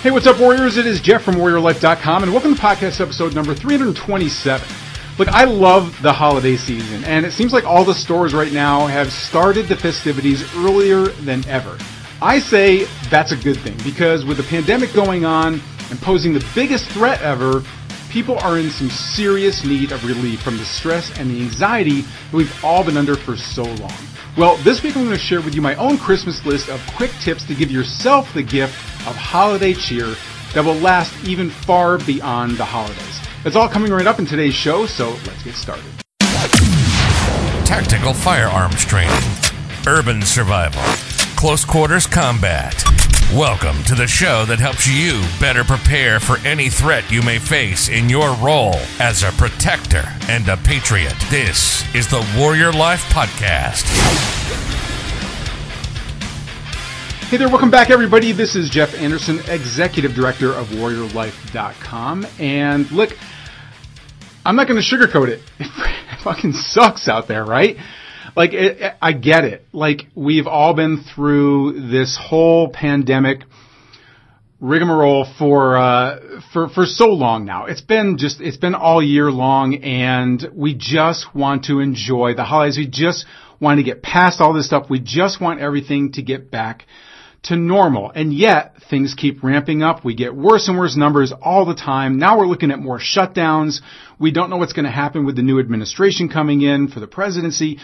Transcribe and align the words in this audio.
Hey, 0.00 0.12
what's 0.12 0.28
up, 0.28 0.38
Warriors? 0.38 0.76
It 0.76 0.86
is 0.86 1.00
Jeff 1.00 1.24
from 1.24 1.34
WarriorLife.com, 1.34 2.22
and 2.22 2.32
welcome 2.32 2.54
to 2.54 2.60
podcast 2.60 3.00
episode 3.00 3.34
number 3.34 3.52
327. 3.52 4.68
Look, 5.18 5.26
I 5.26 5.42
love 5.42 6.00
the 6.02 6.12
holiday 6.12 6.54
season, 6.54 7.02
and 7.02 7.26
it 7.26 7.32
seems 7.32 7.52
like 7.52 7.64
all 7.64 7.84
the 7.84 7.94
stores 7.94 8.32
right 8.32 8.52
now 8.52 8.86
have 8.86 9.12
started 9.12 9.66
the 9.66 9.74
festivities 9.74 10.44
earlier 10.54 11.06
than 11.08 11.44
ever. 11.48 11.76
I 12.22 12.38
say 12.38 12.84
that's 13.10 13.32
a 13.32 13.36
good 13.36 13.58
thing 13.58 13.76
because 13.82 14.24
with 14.24 14.36
the 14.36 14.44
pandemic 14.44 14.92
going 14.92 15.24
on 15.24 15.54
and 15.90 16.00
posing 16.00 16.32
the 16.32 16.46
biggest 16.54 16.88
threat 16.90 17.20
ever, 17.20 17.64
people 18.08 18.38
are 18.38 18.56
in 18.56 18.70
some 18.70 18.90
serious 18.90 19.64
need 19.64 19.90
of 19.90 20.04
relief 20.04 20.40
from 20.42 20.58
the 20.58 20.64
stress 20.64 21.18
and 21.18 21.28
the 21.28 21.40
anxiety 21.42 22.02
that 22.02 22.34
we've 22.34 22.64
all 22.64 22.84
been 22.84 22.96
under 22.96 23.16
for 23.16 23.36
so 23.36 23.64
long. 23.64 23.92
Well, 24.38 24.56
this 24.58 24.84
week 24.84 24.96
I'm 24.96 25.02
going 25.02 25.16
to 25.16 25.20
share 25.20 25.40
with 25.40 25.56
you 25.56 25.60
my 25.60 25.74
own 25.74 25.98
Christmas 25.98 26.46
list 26.46 26.68
of 26.68 26.80
quick 26.94 27.10
tips 27.20 27.44
to 27.48 27.56
give 27.56 27.72
yourself 27.72 28.32
the 28.34 28.42
gift 28.44 28.72
of 29.04 29.16
holiday 29.16 29.74
cheer 29.74 30.14
that 30.54 30.64
will 30.64 30.76
last 30.76 31.12
even 31.24 31.50
far 31.50 31.98
beyond 31.98 32.56
the 32.56 32.64
holidays. 32.64 33.20
It's 33.44 33.56
all 33.56 33.68
coming 33.68 33.90
right 33.90 34.06
up 34.06 34.20
in 34.20 34.26
today's 34.26 34.54
show, 34.54 34.86
so 34.86 35.08
let's 35.26 35.42
get 35.42 35.56
started. 35.56 35.84
Tactical 37.66 38.14
firearms 38.14 38.84
training, 38.84 39.10
urban 39.88 40.22
survival, 40.22 40.82
close 41.34 41.64
quarters 41.64 42.06
combat. 42.06 42.84
Welcome 43.34 43.82
to 43.84 43.94
the 43.94 44.06
show 44.06 44.46
that 44.46 44.58
helps 44.58 44.86
you 44.86 45.22
better 45.38 45.62
prepare 45.62 46.18
for 46.18 46.38
any 46.46 46.70
threat 46.70 47.12
you 47.12 47.20
may 47.20 47.38
face 47.38 47.90
in 47.90 48.08
your 48.08 48.32
role 48.36 48.76
as 48.98 49.22
a 49.22 49.30
protector 49.32 50.02
and 50.30 50.48
a 50.48 50.56
patriot. 50.56 51.12
This 51.28 51.84
is 51.94 52.08
the 52.08 52.26
Warrior 52.38 52.72
Life 52.72 53.02
Podcast. 53.12 53.84
Hey 57.28 57.36
there, 57.36 57.50
welcome 57.50 57.70
back, 57.70 57.90
everybody. 57.90 58.32
This 58.32 58.56
is 58.56 58.70
Jeff 58.70 58.94
Anderson, 58.94 59.40
Executive 59.40 60.14
Director 60.14 60.54
of 60.54 60.68
WarriorLife.com. 60.68 62.26
And 62.38 62.90
look, 62.90 63.10
I'm 64.46 64.56
not 64.56 64.68
going 64.68 64.80
to 64.80 64.96
sugarcoat 64.96 65.28
it. 65.28 65.42
It 66.10 66.22
fucking 66.22 66.52
sucks 66.54 67.06
out 67.06 67.28
there, 67.28 67.44
right? 67.44 67.76
Like, 68.38 68.52
it, 68.52 68.94
I 69.02 69.14
get 69.14 69.42
it. 69.42 69.66
Like, 69.72 70.02
we've 70.14 70.46
all 70.46 70.72
been 70.72 71.02
through 71.02 71.90
this 71.90 72.16
whole 72.16 72.68
pandemic 72.68 73.40
rigmarole 74.60 75.26
for, 75.40 75.76
uh, 75.76 76.40
for, 76.52 76.68
for 76.68 76.86
so 76.86 77.06
long 77.06 77.46
now. 77.46 77.64
It's 77.64 77.80
been 77.80 78.16
just, 78.16 78.40
it's 78.40 78.56
been 78.56 78.76
all 78.76 79.02
year 79.02 79.32
long 79.32 79.82
and 79.82 80.40
we 80.54 80.74
just 80.74 81.34
want 81.34 81.64
to 81.64 81.80
enjoy 81.80 82.34
the 82.34 82.44
holidays. 82.44 82.78
We 82.78 82.86
just 82.86 83.26
want 83.58 83.78
to 83.78 83.82
get 83.82 84.04
past 84.04 84.40
all 84.40 84.52
this 84.52 84.66
stuff. 84.66 84.86
We 84.88 85.00
just 85.00 85.40
want 85.40 85.58
everything 85.58 86.12
to 86.12 86.22
get 86.22 86.48
back 86.48 86.86
to 87.44 87.56
normal. 87.56 88.12
And 88.14 88.32
yet 88.32 88.76
things 88.88 89.14
keep 89.18 89.42
ramping 89.42 89.82
up. 89.82 90.04
We 90.04 90.14
get 90.14 90.32
worse 90.32 90.68
and 90.68 90.78
worse 90.78 90.96
numbers 90.96 91.32
all 91.42 91.66
the 91.66 91.74
time. 91.74 92.20
Now 92.20 92.38
we're 92.38 92.46
looking 92.46 92.70
at 92.70 92.78
more 92.78 93.00
shutdowns. 93.00 93.80
We 94.20 94.30
don't 94.30 94.48
know 94.48 94.58
what's 94.58 94.74
going 94.74 94.84
to 94.84 94.92
happen 94.92 95.26
with 95.26 95.34
the 95.34 95.42
new 95.42 95.58
administration 95.58 96.28
coming 96.28 96.62
in 96.62 96.86
for 96.86 97.00
the 97.00 97.08
presidency. 97.08 97.80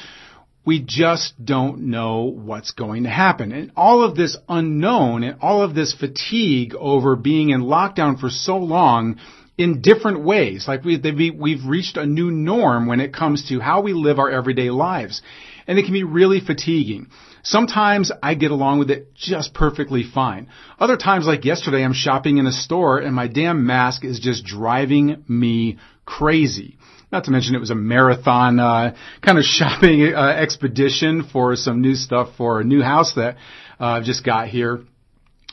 We 0.64 0.80
just 0.80 1.34
don't 1.44 1.90
know 1.90 2.24
what's 2.24 2.72
going 2.72 3.02
to 3.04 3.10
happen. 3.10 3.52
And 3.52 3.72
all 3.76 4.02
of 4.02 4.16
this 4.16 4.36
unknown 4.48 5.22
and 5.22 5.38
all 5.40 5.62
of 5.62 5.74
this 5.74 5.94
fatigue 5.94 6.74
over 6.74 7.16
being 7.16 7.50
in 7.50 7.62
lockdown 7.62 8.18
for 8.18 8.30
so 8.30 8.56
long 8.56 9.18
in 9.56 9.82
different 9.82 10.24
ways. 10.24 10.66
Like 10.66 10.84
we, 10.84 10.98
we've 11.30 11.64
reached 11.66 11.96
a 11.96 12.06
new 12.06 12.30
norm 12.30 12.86
when 12.86 13.00
it 13.00 13.14
comes 13.14 13.48
to 13.48 13.60
how 13.60 13.82
we 13.82 13.92
live 13.92 14.18
our 14.18 14.30
everyday 14.30 14.70
lives. 14.70 15.22
And 15.66 15.78
it 15.78 15.84
can 15.84 15.92
be 15.92 16.04
really 16.04 16.40
fatiguing. 16.40 17.08
Sometimes 17.42 18.10
I 18.22 18.34
get 18.34 18.50
along 18.50 18.78
with 18.78 18.90
it 18.90 19.14
just 19.14 19.52
perfectly 19.52 20.02
fine. 20.02 20.48
Other 20.78 20.96
times, 20.96 21.26
like 21.26 21.44
yesterday, 21.44 21.84
I'm 21.84 21.92
shopping 21.92 22.38
in 22.38 22.46
a 22.46 22.52
store 22.52 22.98
and 22.98 23.14
my 23.14 23.28
damn 23.28 23.66
mask 23.66 24.04
is 24.04 24.18
just 24.18 24.44
driving 24.44 25.24
me 25.28 25.78
crazy. 26.06 26.78
Not 27.14 27.26
to 27.26 27.30
mention 27.30 27.54
it 27.54 27.60
was 27.60 27.70
a 27.70 27.76
marathon 27.76 28.58
uh, 28.58 28.96
kind 29.22 29.38
of 29.38 29.44
shopping 29.44 30.12
uh, 30.12 30.20
expedition 30.30 31.22
for 31.32 31.54
some 31.54 31.80
new 31.80 31.94
stuff 31.94 32.30
for 32.36 32.58
a 32.58 32.64
new 32.64 32.82
house 32.82 33.14
that 33.14 33.36
uh, 33.78 33.84
I've 33.84 34.02
just 34.02 34.24
got 34.24 34.48
here. 34.48 34.82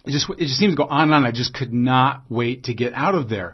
It 0.04 0.10
just 0.10 0.28
it 0.32 0.48
just 0.48 0.58
seems 0.58 0.74
to 0.74 0.78
go 0.78 0.86
on 0.86 1.04
and 1.04 1.14
on. 1.14 1.24
I 1.24 1.32
just 1.32 1.54
could 1.54 1.72
not 1.72 2.24
wait 2.30 2.64
to 2.64 2.74
get 2.74 2.94
out 2.96 3.14
of 3.14 3.30
there. 3.30 3.54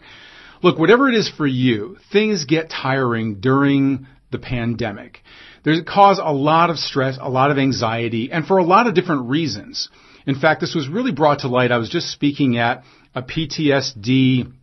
Look, 0.64 0.80
whatever 0.80 1.10
it 1.10 1.16
is 1.16 1.30
for 1.30 1.46
you, 1.46 1.98
things 2.14 2.46
get 2.46 2.70
tiring 2.70 3.42
during 3.42 4.08
the 4.32 4.40
pandemic. 4.40 5.22
There's 5.66 5.82
cause 5.82 6.18
a 6.18 6.32
lot 6.32 6.70
of 6.70 6.80
stress, 6.80 7.18
a 7.20 7.30
lot 7.30 7.52
of 7.52 7.58
anxiety, 7.58 8.32
and 8.32 8.46
for 8.46 8.58
a 8.58 8.64
lot 8.64 8.88
of 8.88 8.96
different 8.96 9.28
reasons. 9.28 9.90
In 10.26 10.40
fact, 10.40 10.62
this 10.62 10.74
was 10.74 10.88
really 10.88 11.12
brought 11.12 11.40
to 11.40 11.50
light. 11.50 11.74
I 11.74 11.78
was 11.78 11.90
just 11.90 12.10
speaking 12.10 12.58
at 12.58 12.86
a 13.14 13.22
PTSD 13.22 14.54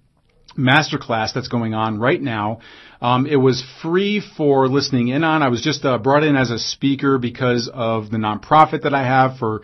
masterclass 0.59 1.35
that's 1.35 1.49
going 1.49 1.75
on 1.75 1.99
right 1.99 2.21
now. 2.21 2.61
Um, 3.05 3.27
it 3.27 3.37
was 3.37 3.63
free 3.83 4.23
for 4.35 4.67
listening 4.67 5.09
in 5.09 5.25
on. 5.25 5.43
I 5.43 5.49
was 5.49 5.61
just 5.61 5.85
uh, 5.85 5.99
brought 5.99 6.25
in 6.25 6.37
as 6.37 6.51
a 6.51 6.59
speaker 6.59 7.19
because 7.19 7.69
of 7.71 8.11
the 8.11 8.17
nonprofit 8.17 8.85
that 8.85 8.95
I 8.95 9.03
have 9.03 9.37
for 9.37 9.61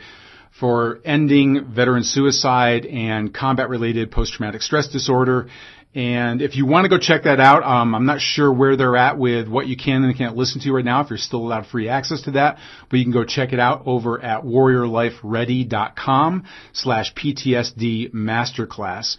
for 0.61 1.01
ending 1.07 1.73
veteran 1.75 2.05
suicide 2.05 2.85
and 2.85 3.33
combat 3.33 3.71
related 3.71 4.11
post 4.11 4.35
traumatic 4.35 4.61
stress 4.61 4.89
disorder. 4.89 5.49
And 5.95 6.43
if 6.43 6.55
you 6.55 6.67
want 6.67 6.85
to 6.85 6.91
go 6.91 6.99
check 6.99 7.23
that 7.23 7.41
out, 7.41 7.63
um, 7.63 7.95
I'm 7.95 8.05
not 8.05 8.21
sure 8.21 8.53
where 8.53 8.77
they're 8.77 8.99
at 8.99 9.17
with 9.17 9.49
what 9.49 9.67
you 9.67 9.79
can 9.79 10.05
and 10.05 10.15
can't 10.15 10.37
listen 10.37 10.61
to 10.61 10.73
right 10.75 10.85
now. 10.85 11.01
If 11.01 11.09
you're 11.09 11.17
still 11.17 11.41
allowed 11.41 11.67
free 11.67 11.89
access 11.89 12.21
to 12.25 12.33
that, 12.33 12.59
but 12.91 12.99
you 12.99 13.07
can 13.07 13.15
go 13.15 13.25
check 13.25 13.55
it 13.55 13.59
out 13.59 13.85
over 13.87 14.23
at 14.23 14.43
warriorlifeready.com 14.43 16.45
slash 16.75 17.15
PTSD 17.15 18.13
masterclass. 18.13 19.17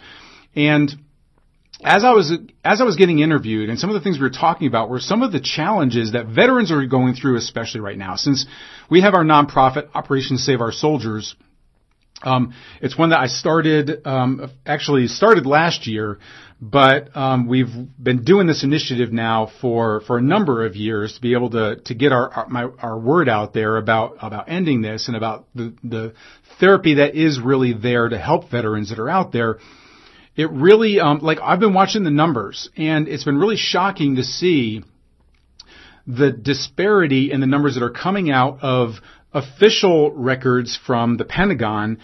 And 0.56 0.96
as 1.84 2.04
I 2.04 2.12
was 2.12 2.32
as 2.64 2.82
I 2.82 2.84
was 2.84 2.96
getting 2.96 3.20
interviewed, 3.20 3.70
and 3.70 3.80
some 3.80 3.90
of 3.90 3.96
the 3.96 4.02
things 4.02 4.18
we 4.18 4.24
were 4.24 4.30
talking 4.30 4.68
about 4.68 4.90
were 4.90 5.00
some 5.00 5.24
of 5.24 5.32
the 5.32 5.40
challenges 5.40 6.12
that 6.14 6.28
veterans 6.28 6.72
are 6.72 6.86
going 6.86 7.16
through, 7.16 7.38
especially 7.38 7.82
right 7.82 7.98
now, 7.98 8.16
since 8.16 8.46
we 8.90 9.02
have 9.02 9.14
our 9.14 9.24
nonprofit 9.24 9.90
Operation 9.94 10.38
Save 10.38 10.62
Our 10.62 10.72
Soldiers. 10.72 11.36
Um, 12.24 12.54
it's 12.82 12.96
one 12.96 13.10
that 13.10 13.20
I 13.20 13.26
started, 13.26 14.06
um, 14.06 14.52
actually 14.64 15.08
started 15.08 15.48
last 15.48 15.88
year, 15.88 16.20
but 16.62 17.18
um, 17.18 17.48
we've 17.48 17.74
been 18.02 18.24
doing 18.24 18.46
this 18.46 18.64
initiative 18.64 19.12
now 19.12 19.52
for 19.60 20.02
for 20.02 20.20
a 20.20 20.22
number 20.22 20.64
of 20.64 20.76
years 20.76 21.16
to 21.16 21.22
be 21.22 21.34
able 21.34 21.50
to 21.52 21.78
to 21.86 21.96
get 21.96 22.12
our 22.12 22.30
our, 22.30 22.48
my, 22.48 22.66
our 22.78 23.00
word 23.00 23.28
out 23.28 23.56
there 23.56 23.78
about 23.78 24.18
about 24.22 24.50
ending 24.50 24.82
this 24.82 25.08
and 25.08 25.18
about 25.18 25.48
the 25.56 25.74
the 25.84 26.14
therapy 26.60 26.96
that 26.96 27.16
is 27.16 27.40
really 27.40 27.74
there 27.74 28.08
to 28.08 28.20
help 28.20 28.52
veterans 28.52 28.90
that 28.90 29.00
are 29.00 29.10
out 29.10 29.32
there. 29.32 29.58
It 30.42 30.50
really, 30.50 31.00
um, 31.00 31.20
like 31.20 31.38
I've 31.40 31.60
been 31.60 31.76
watching 31.76 32.04
the 32.04 32.10
numbers, 32.10 32.68
and 32.76 33.08
it's 33.08 33.24
been 33.24 33.38
really 33.38 33.58
shocking 33.58 34.16
to 34.16 34.24
see 34.24 34.84
the 36.08 36.32
disparity 36.32 37.32
in 37.32 37.42
the 37.42 37.46
numbers 37.46 37.76
that 37.76 37.84
are 37.84 37.92
coming 37.92 38.32
out 38.32 38.58
of 38.64 38.96
official 39.32 40.12
records 40.12 40.76
from 40.76 41.18
the 41.18 41.26
Pentagon 41.26 42.00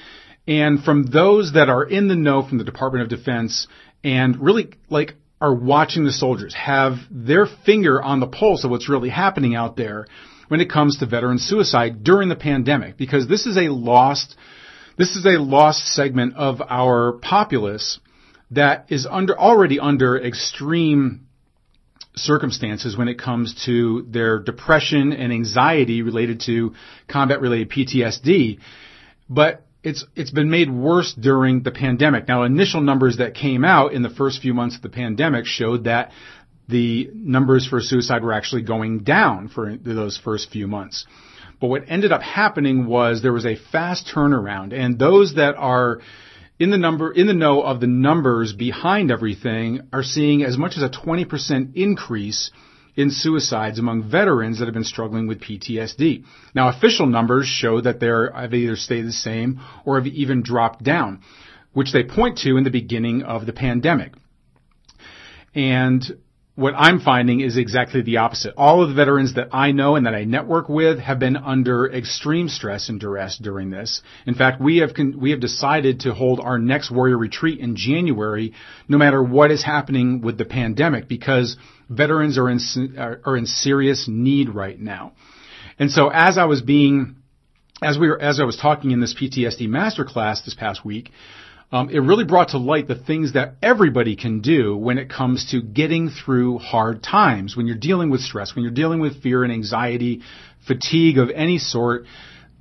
and 0.48 0.84
from 0.84 1.08
those 1.08 1.54
that 1.54 1.68
are 1.68 1.84
in 1.84 2.08
the 2.10 2.16
know 2.16 2.48
from 2.48 2.60
the 2.60 2.64
Department 2.64 3.02
of 3.02 3.10
Defense 3.10 3.68
and 4.04 4.40
really 4.40 4.70
like 4.88 5.16
are 5.42 5.56
watching 5.56 6.04
the 6.04 6.12
soldiers, 6.12 6.54
have 6.54 6.98
their 7.10 7.48
finger 7.66 8.00
on 8.00 8.20
the 8.20 8.28
pulse 8.28 8.64
of 8.64 8.70
what's 8.70 8.88
really 8.88 9.10
happening 9.10 9.56
out 9.56 9.76
there 9.78 10.06
when 10.48 10.62
it 10.62 10.70
comes 10.70 11.00
to 11.00 11.08
veteran 11.08 11.40
suicide 11.40 12.04
during 12.04 12.30
the 12.30 12.36
pandemic 12.36 12.98
because 12.98 13.28
this 13.28 13.48
is 13.48 13.58
a 13.58 13.70
lost 13.70 14.36
this 14.96 15.16
is 15.16 15.26
a 15.26 15.42
lost 15.42 15.88
segment 15.88 16.36
of 16.36 16.62
our 16.62 17.14
populace 17.14 18.00
that 18.52 18.86
is 18.90 19.08
under 19.10 19.38
already 19.38 19.80
under 19.80 20.18
extreme 20.18 21.28
circumstances 22.16 22.98
when 22.98 23.08
it 23.08 23.20
comes 23.20 23.64
to 23.66 24.06
their 24.10 24.40
depression 24.40 25.14
and 25.14 25.32
anxiety 25.32 26.02
related 26.02 26.42
to 26.42 26.74
combat 27.08 27.42
related 27.42 27.70
PTSD. 27.70 28.60
But 29.30 29.66
it's 29.84 30.06
it's 30.16 30.32
been 30.32 30.50
made 30.50 30.72
worse 30.72 31.14
during 31.14 31.64
the 31.64 31.72
pandemic. 31.72 32.28
Now, 32.28 32.44
initial 32.44 32.82
numbers 32.82 33.18
that 33.18 33.36
came 33.36 33.64
out 33.64 33.94
in 33.94 34.02
the 34.02 34.10
first 34.10 34.42
few 34.42 34.54
months 34.54 34.76
of 34.76 34.82
the 34.82 34.90
pandemic 34.90 35.46
showed 35.46 35.86
that 35.86 36.12
the 36.68 37.10
numbers 37.14 37.66
for 37.66 37.80
suicide 37.80 38.24
were 38.24 38.34
actually 38.34 38.64
going 38.64 39.00
down 39.00 39.48
for 39.48 39.78
those 39.78 40.18
first 40.18 40.50
few 40.50 40.68
months. 40.68 41.06
But 41.60 41.68
what 41.68 41.84
ended 41.88 42.12
up 42.12 42.22
happening 42.22 42.86
was 42.86 43.22
there 43.22 43.34
was 43.34 43.46
a 43.46 43.56
fast 43.72 44.12
turnaround, 44.14 44.74
and 44.74 45.00
those 45.00 45.36
that 45.36 45.56
are 45.56 46.02
in 46.60 46.72
the 46.72 46.78
number 46.78 47.12
in 47.12 47.28
the 47.28 47.34
know 47.34 47.62
of 47.62 47.80
the 47.80 47.88
numbers 47.88 48.54
behind 48.54 49.12
everything 49.12 49.82
are 49.94 50.04
seeing 50.04 50.44
as 50.44 50.58
much 50.58 50.78
as 50.78 50.84
a 50.84 50.90
20% 50.90 51.76
increase 51.76 52.52
in 52.96 53.12
suicides 53.12 53.78
among 53.78 54.10
veterans 54.10 54.58
that 54.58 54.66
have 54.66 54.74
been 54.74 54.84
struggling 54.84 55.28
with 55.28 55.40
PTSD. 55.40 56.24
Now, 56.56 56.70
official 56.70 57.06
numbers 57.06 57.46
show 57.46 57.80
that 57.82 58.00
they're 58.00 58.32
have 58.32 58.54
either 58.54 58.76
stayed 58.76 59.06
the 59.06 59.12
same 59.12 59.62
or 59.86 59.98
have 59.98 60.08
even 60.08 60.42
dropped 60.42 60.84
down, 60.84 61.22
which 61.74 61.94
they 61.94 62.04
point 62.04 62.40
to 62.40 62.58
in 62.58 62.64
the 62.64 62.72
beginning 62.72 63.22
of 63.22 63.46
the 63.46 63.54
pandemic. 63.54 64.14
And 65.54 66.04
what 66.58 66.74
I'm 66.76 67.00
finding 67.00 67.42
is 67.42 67.56
exactly 67.56 68.02
the 68.02 68.18
opposite. 68.18 68.56
All 68.58 68.82
of 68.82 68.90
the 68.90 68.96
veterans 68.96 69.36
that 69.36 69.50
I 69.52 69.72
know 69.72 69.96
and 69.96 70.08
that 70.08 70.16
I 70.16 70.24
network 70.24 70.68
with 70.68 70.98
have 70.98 71.20
been 71.20 71.38
under 71.38 71.86
extreme 71.86 72.50
stress 72.50 72.90
and 72.90 73.00
duress 73.00 73.38
during 73.38 73.70
this. 73.70 74.02
In 74.26 74.34
fact, 74.34 74.60
we 74.60 74.78
have 74.78 74.96
con- 74.96 75.20
we 75.20 75.30
have 75.30 75.40
decided 75.40 76.00
to 76.02 76.16
hold 76.16 76.40
our 76.40 76.58
next 76.58 76.90
warrior 76.90 77.16
retreat 77.16 77.60
in 77.60 77.76
January, 77.76 78.54
no 78.88 78.98
matter 78.98 79.22
what 79.22 79.52
is 79.52 79.64
happening 79.64 80.22
with 80.22 80.40
the 80.40 80.46
pandemic, 80.46 81.08
because 81.08 81.58
veterans 81.92 82.40
are 82.40 82.50
in 82.50 82.60
are 82.98 83.38
in 83.38 83.46
serious 83.46 84.08
need 84.10 84.50
right 84.50 84.80
now. 84.80 85.12
And 85.78 85.92
so, 85.92 86.10
as 86.12 86.40
I 86.40 86.46
was 86.46 86.64
being 86.64 87.18
as 87.84 88.00
we 88.00 88.08
were 88.08 88.20
as 88.20 88.40
I 88.40 88.46
was 88.46 88.58
talking 88.58 88.90
in 88.90 89.00
this 89.00 89.14
PTSD 89.14 89.68
masterclass 89.68 90.44
this 90.44 90.56
past 90.56 90.84
week, 90.84 91.12
um, 91.72 91.90
it 91.90 92.00
really 92.00 92.24
brought 92.24 92.50
to 92.50 92.58
light 92.58 92.88
the 92.88 92.96
things 92.96 93.34
that 93.34 93.56
everybody 93.62 94.16
can 94.16 94.40
do 94.40 94.78
when 94.78 94.98
it 94.98 95.10
comes 95.10 95.52
to 95.52 95.62
getting 95.62 96.10
through 96.10 96.60
hard 96.60 97.04
times. 97.04 97.58
When 97.58 97.68
you're 97.68 97.78
dealing 97.78 98.10
with 98.10 98.22
stress, 98.22 98.56
when 98.56 98.64
you're 98.64 98.74
dealing 98.74 99.02
with 99.02 99.22
fear 99.22 99.44
and 99.44 99.52
anxiety, 99.52 100.22
fatigue 100.66 101.18
of 101.18 101.30
any 101.30 101.58
sort, 101.58 102.06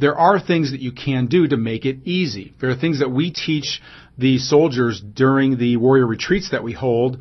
there 0.00 0.18
are 0.18 0.40
things 0.40 0.72
that 0.72 0.80
you 0.80 0.90
can 0.90 1.26
do 1.26 1.46
to 1.46 1.56
make 1.56 1.84
it 1.84 1.98
easy. 2.04 2.54
There 2.60 2.70
are 2.70 2.76
things 2.76 2.98
that 2.98 3.10
we 3.10 3.32
teach 3.32 3.80
the 4.18 4.38
soldiers 4.38 5.00
during 5.00 5.56
the 5.56 5.76
warrior 5.76 6.06
retreats 6.06 6.50
that 6.50 6.64
we 6.64 6.72
hold. 6.72 7.18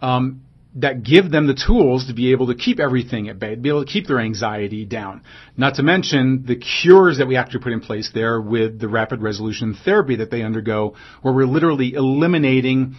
Um, 0.00 0.42
that 0.74 1.02
give 1.02 1.30
them 1.30 1.46
the 1.46 1.54
tools 1.66 2.06
to 2.06 2.14
be 2.14 2.32
able 2.32 2.46
to 2.46 2.54
keep 2.54 2.80
everything 2.80 3.28
at 3.28 3.38
bay, 3.38 3.54
to 3.54 3.60
be 3.60 3.68
able 3.68 3.84
to 3.84 3.90
keep 3.90 4.06
their 4.06 4.20
anxiety 4.20 4.84
down. 4.84 5.22
Not 5.56 5.74
to 5.74 5.82
mention 5.82 6.44
the 6.46 6.56
cures 6.56 7.18
that 7.18 7.26
we 7.26 7.36
actually 7.36 7.60
put 7.60 7.72
in 7.72 7.80
place 7.80 8.10
there 8.14 8.40
with 8.40 8.80
the 8.80 8.88
rapid 8.88 9.20
resolution 9.20 9.76
therapy 9.84 10.16
that 10.16 10.30
they 10.30 10.42
undergo, 10.42 10.94
where 11.20 11.34
we're 11.34 11.46
literally 11.46 11.92
eliminating 11.92 12.94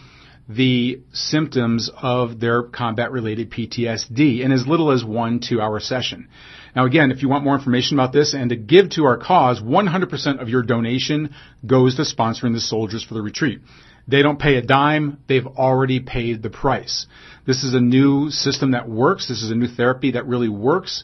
the 0.48 1.02
symptoms 1.14 1.90
of 1.96 2.40
their 2.40 2.64
combat 2.64 3.12
related 3.12 3.50
PTSD 3.50 4.42
in 4.42 4.52
as 4.52 4.68
little 4.68 4.92
as 4.92 5.04
one 5.04 5.40
two 5.40 5.62
hour 5.62 5.80
session. 5.80 6.28
Now 6.75 6.86
again, 6.86 7.12
if 7.12 7.22
you 7.22 7.30
want 7.30 7.44
more 7.44 7.56
information 7.56 7.98
about 7.98 8.14
this 8.14 8.34
and 8.34 8.50
to 8.50 8.56
give 8.56 8.92
to 8.92 9.06
our 9.06 9.18
cause, 9.18 9.62
100% 9.62 10.42
of 10.42 10.50
your 10.50 10.64
donation 10.64 11.34
goes 11.66 11.96
to 11.96 12.02
sponsoring 12.02 12.54
the 12.54 12.60
soldiers 12.60 13.04
for 13.04 13.14
the 13.14 13.22
retreat. 13.22 13.62
They 14.08 14.22
don't 14.22 14.40
pay 14.40 14.56
a 14.56 14.62
dime. 14.62 15.20
They've 15.28 15.48
already 15.48 16.02
paid 16.02 16.44
the 16.44 16.50
price. 16.50 17.08
This 17.45 17.63
is 17.63 17.74
a 17.74 17.81
new 17.81 18.30
system 18.30 18.72
that 18.72 18.88
works. 18.88 19.28
This 19.28 19.44
is 19.44 19.51
a 19.51 19.56
new 19.56 19.68
therapy 19.68 20.12
that 20.12 20.28
really 20.28 20.50
works, 20.50 21.04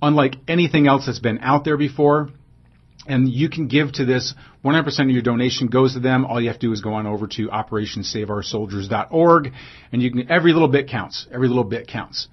unlike 0.00 0.36
anything 0.48 0.86
else 0.86 1.06
that's 1.06 1.18
been 1.18 1.40
out 1.40 1.64
there 1.64 1.76
before. 1.76 2.30
And 3.08 3.28
you 3.28 3.48
can 3.48 3.68
give 3.68 3.92
to 3.92 4.04
this 4.04 4.34
100% 4.64 5.00
of 5.00 5.10
your 5.10 5.22
donation 5.22 5.68
goes 5.68 5.94
to 5.94 6.00
them. 6.00 6.24
All 6.24 6.40
you 6.40 6.48
have 6.48 6.58
to 6.58 6.66
do 6.66 6.72
is 6.72 6.80
go 6.80 6.94
on 6.94 7.06
over 7.06 7.28
to 7.28 7.48
operationsaveoursoldiers.org 7.48 9.52
and 9.92 10.02
you 10.02 10.10
can, 10.10 10.30
every 10.30 10.52
little 10.52 10.68
bit 10.68 10.88
counts. 10.88 11.26
Every 11.32 11.48
little 11.48 11.64
bit 11.64 11.86
counts. 11.86 12.28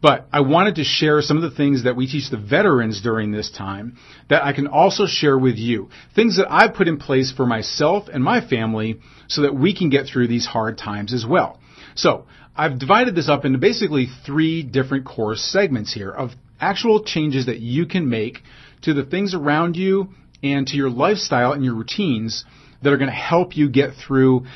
But 0.00 0.26
I 0.32 0.40
wanted 0.40 0.76
to 0.76 0.84
share 0.84 1.22
some 1.22 1.36
of 1.36 1.42
the 1.42 1.56
things 1.56 1.84
that 1.84 1.96
we 1.96 2.08
teach 2.08 2.28
the 2.28 2.36
veterans 2.36 3.02
during 3.02 3.30
this 3.30 3.50
time 3.50 3.96
that 4.28 4.44
I 4.44 4.52
can 4.52 4.66
also 4.66 5.06
share 5.06 5.38
with 5.38 5.56
you. 5.56 5.90
Things 6.14 6.36
that 6.36 6.50
I've 6.50 6.74
put 6.74 6.88
in 6.88 6.98
place 6.98 7.32
for 7.32 7.46
myself 7.46 8.08
and 8.12 8.22
my 8.22 8.46
family 8.46 9.00
so 9.28 9.42
that 9.42 9.54
we 9.54 9.76
can 9.76 9.90
get 9.90 10.06
through 10.06 10.26
these 10.26 10.44
hard 10.44 10.76
times 10.76 11.14
as 11.14 11.24
well. 11.24 11.60
So 11.94 12.26
I've 12.56 12.78
divided 12.78 13.14
this 13.14 13.28
up 13.28 13.44
into 13.44 13.58
basically 13.58 14.08
three 14.26 14.62
different 14.62 15.06
core 15.06 15.36
segments 15.36 15.92
here 15.92 16.10
of 16.10 16.30
actual 16.60 17.02
changes 17.04 17.46
that 17.46 17.60
you 17.60 17.86
can 17.86 18.08
make 18.08 18.38
to 18.82 18.94
the 18.94 19.04
things 19.04 19.34
around 19.34 19.76
you 19.76 20.08
and 20.42 20.66
to 20.66 20.76
your 20.76 20.90
lifestyle 20.90 21.52
and 21.52 21.64
your 21.64 21.74
routines 21.74 22.44
that 22.82 22.92
are 22.92 22.98
going 22.98 23.10
to 23.10 23.16
help 23.16 23.56
you 23.56 23.68
get 23.68 23.94
through 23.94 24.46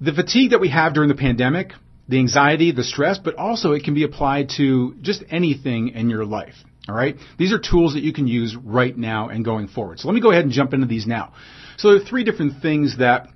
the 0.00 0.12
fatigue 0.12 0.50
that 0.50 0.60
we 0.60 0.70
have 0.70 0.94
during 0.94 1.08
the 1.08 1.14
pandemic 1.14 1.72
the 2.08 2.18
anxiety, 2.18 2.72
the 2.72 2.82
stress, 2.82 3.18
but 3.18 3.34
also 3.36 3.72
it 3.72 3.84
can 3.84 3.94
be 3.94 4.02
applied 4.02 4.50
to 4.56 4.94
just 5.02 5.22
anything 5.30 5.88
in 5.88 6.08
your 6.08 6.24
life. 6.24 6.54
All 6.88 6.94
right. 6.94 7.16
These 7.38 7.52
are 7.52 7.58
tools 7.58 7.94
that 7.94 8.02
you 8.02 8.14
can 8.14 8.26
use 8.26 8.56
right 8.56 8.96
now 8.96 9.28
and 9.28 9.44
going 9.44 9.68
forward. 9.68 10.00
So 10.00 10.08
let 10.08 10.14
me 10.14 10.22
go 10.22 10.30
ahead 10.30 10.44
and 10.44 10.52
jump 10.52 10.72
into 10.72 10.86
these 10.86 11.06
now. 11.06 11.34
So 11.76 11.92
there 11.92 12.00
are 12.00 12.04
three 12.04 12.24
different 12.24 12.62
things 12.62 12.96
that 12.98 13.28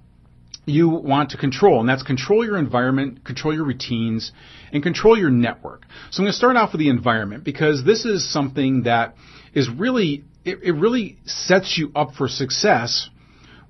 you 0.65 0.89
want 0.89 1.31
to 1.31 1.37
control, 1.37 1.81
and 1.81 1.89
that's 1.89 2.03
control 2.03 2.45
your 2.45 2.57
environment, 2.57 3.25
control 3.25 3.55
your 3.55 3.65
routines, 3.65 4.33
and 4.73 4.83
control 4.83 5.19
your 5.19 5.31
network. 5.31 5.83
So 6.11 6.21
I'm 6.21 6.25
going 6.25 6.33
to 6.33 6.39
start 6.39 6.57
off 6.57 6.73
with 6.73 6.79
the 6.79 6.89
environment 6.89 7.45
because 7.45 7.85
this 7.85 8.05
is 8.05 8.33
something 8.33 8.85
that 8.85 9.17
is 9.55 9.69
really, 9.69 10.25
it, 10.45 10.63
it 10.63 10.73
really 10.73 11.19
sets 11.25 11.77
you 11.77 11.91
up 11.97 12.15
for 12.15 12.29
success 12.29 13.11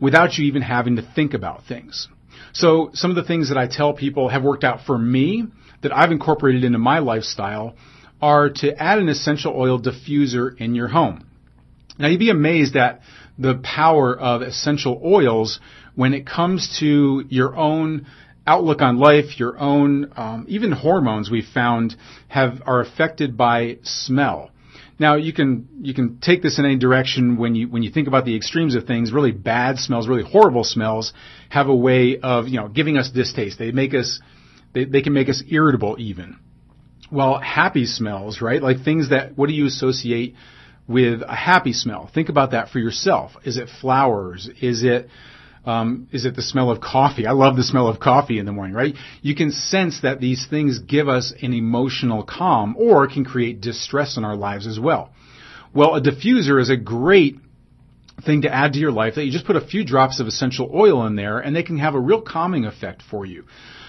without 0.01 0.37
you 0.37 0.45
even 0.47 0.63
having 0.63 0.97
to 0.97 1.13
think 1.15 1.33
about 1.33 1.65
things. 1.67 2.09
So 2.53 2.91
some 2.93 3.11
of 3.11 3.17
the 3.17 3.25
things 3.25 3.49
that 3.49 3.57
I 3.57 3.69
tell 3.69 3.95
people 3.95 4.29
have 4.29 4.43
worked 4.43 4.65
out 4.65 4.81
for 4.85 4.99
me 4.99 5.47
that 5.83 5.97
I've 5.97 6.13
incorporated 6.13 6.65
into 6.65 6.79
my 6.79 6.99
lifestyle 6.99 7.75
are 8.21 8.51
to 8.51 8.81
add 8.81 8.99
an 8.99 9.09
essential 9.09 9.55
oil 9.57 9.81
diffuser 9.81 10.57
in 10.61 10.75
your 10.75 10.89
home. 10.89 11.27
Now 11.99 12.09
you'd 12.09 12.21
be 12.21 12.31
amazed 12.31 12.77
at 12.77 13.01
the 13.43 13.61
power 13.63 14.19
of 14.19 14.43
essential 14.43 15.01
oils 15.05 15.61
when 15.95 16.15
it 16.15 16.27
comes 16.27 16.79
to 16.81 17.25
your 17.29 17.57
own 17.57 18.07
outlook 18.47 18.81
on 18.81 18.99
life, 18.99 19.39
your 19.39 19.59
own 19.59 20.13
um, 20.17 20.47
even 20.49 20.73
hormones 20.73 21.31
we've 21.31 21.47
found 21.53 21.95
have 22.29 22.63
are 22.67 22.81
affected 22.81 23.37
by 23.37 23.79
smell. 23.83 24.51
Now 24.99 25.17
you 25.17 25.33
can 25.33 25.69
you 25.81 25.95
can 25.95 26.19
take 26.19 26.43
this 26.43 26.59
in 26.59 26.65
any 26.65 26.77
direction 26.77 27.37
when 27.37 27.55
you 27.55 27.69
when 27.69 27.83
you 27.83 27.91
think 27.91 28.09
about 28.09 28.25
the 28.25 28.37
extremes 28.37 28.75
of 28.75 28.87
things. 28.87 29.13
Really 29.13 29.33
bad 29.33 29.79
smells, 29.79 30.07
really 30.07 30.23
horrible 30.23 30.65
smells, 30.65 31.13
have 31.49 31.69
a 31.69 31.75
way 31.75 32.19
of 32.19 32.49
you 32.49 32.61
know 32.61 32.69
giving 32.69 32.97
us 32.97 33.11
distaste. 33.11 33.59
They 33.59 33.73
make 33.73 33.95
us 33.95 34.21
they, 34.75 34.85
they 34.85 35.03
can 35.03 35.13
make 35.13 35.29
us 35.29 35.43
irritable 35.49 35.97
even. 35.99 36.39
Well, 37.11 37.39
happy 37.39 37.85
smells, 37.85 38.41
right? 38.41 38.63
Like 38.63 38.85
things 38.85 39.11
that 39.11 39.37
what 39.37 39.49
do 39.49 39.55
you 39.55 39.67
associate 39.67 40.35
with 40.89 41.23
a 41.23 41.35
happy 41.35 41.73
smell? 41.73 42.11
Think 42.13 42.29
about 42.29 42.53
that 42.53 42.71
for 42.71 42.79
yourself. 42.79 43.33
Is 43.45 43.57
it 43.57 43.69
flowers? 43.81 44.49
Is 44.61 44.83
it 44.83 45.09
um, 45.65 46.09
is 46.11 46.25
it 46.25 46.35
the 46.35 46.43
smell 46.43 46.71
of 46.71 46.81
coffee? 46.81 47.27
I 47.27 47.33
love 47.33 47.57
the 47.57 47.63
smell 47.63 47.87
of 47.87 48.01
coffee 48.01 48.39
in 48.39 48.47
the 48.47 48.53
morning, 48.53 48.75
right? 48.75 48.95
You 49.21 49.37
can 49.37 49.53
sense 49.53 50.01
that 50.01 50.21
these 50.21 50.47
things 50.49 50.81
give 50.81 51.09
us 51.09 51.33
an 51.41 51.53
emotional 51.53 52.25
calm 52.25 52.75
or 52.77 53.07
can 53.07 53.25
create 53.25 53.61
distress 53.61 54.17
in 54.17 54.25
our 54.25 54.35
lives 54.35 54.67
as 54.67 54.81
well. 54.81 55.13
Well, 55.73 55.95
a 55.95 56.01
diffuser 56.01 56.61
is 56.61 56.69
a 56.69 56.77
great 56.77 57.37
thing 58.27 58.43
to 58.43 58.53
add 58.53 58.73
to 58.73 58.79
your 58.79 58.93
life 58.93 59.15
that 59.15 59.25
you 59.25 59.33
just 59.33 59.47
put 59.47 59.57
a 59.57 59.61
few 59.61 59.85
drops 59.85 60.21
of 60.21 60.27
essential 60.27 60.71
oil 60.75 61.07
in 61.07 61.17
there 61.17 61.39
and 61.39 61.55
they 61.55 61.63
can 61.63 61.79
have 61.79 61.95
a 61.95 62.01
real 62.01 62.21
calming 62.21 62.65
effect 62.65 63.03
for 63.09 63.25
you. 63.25 63.45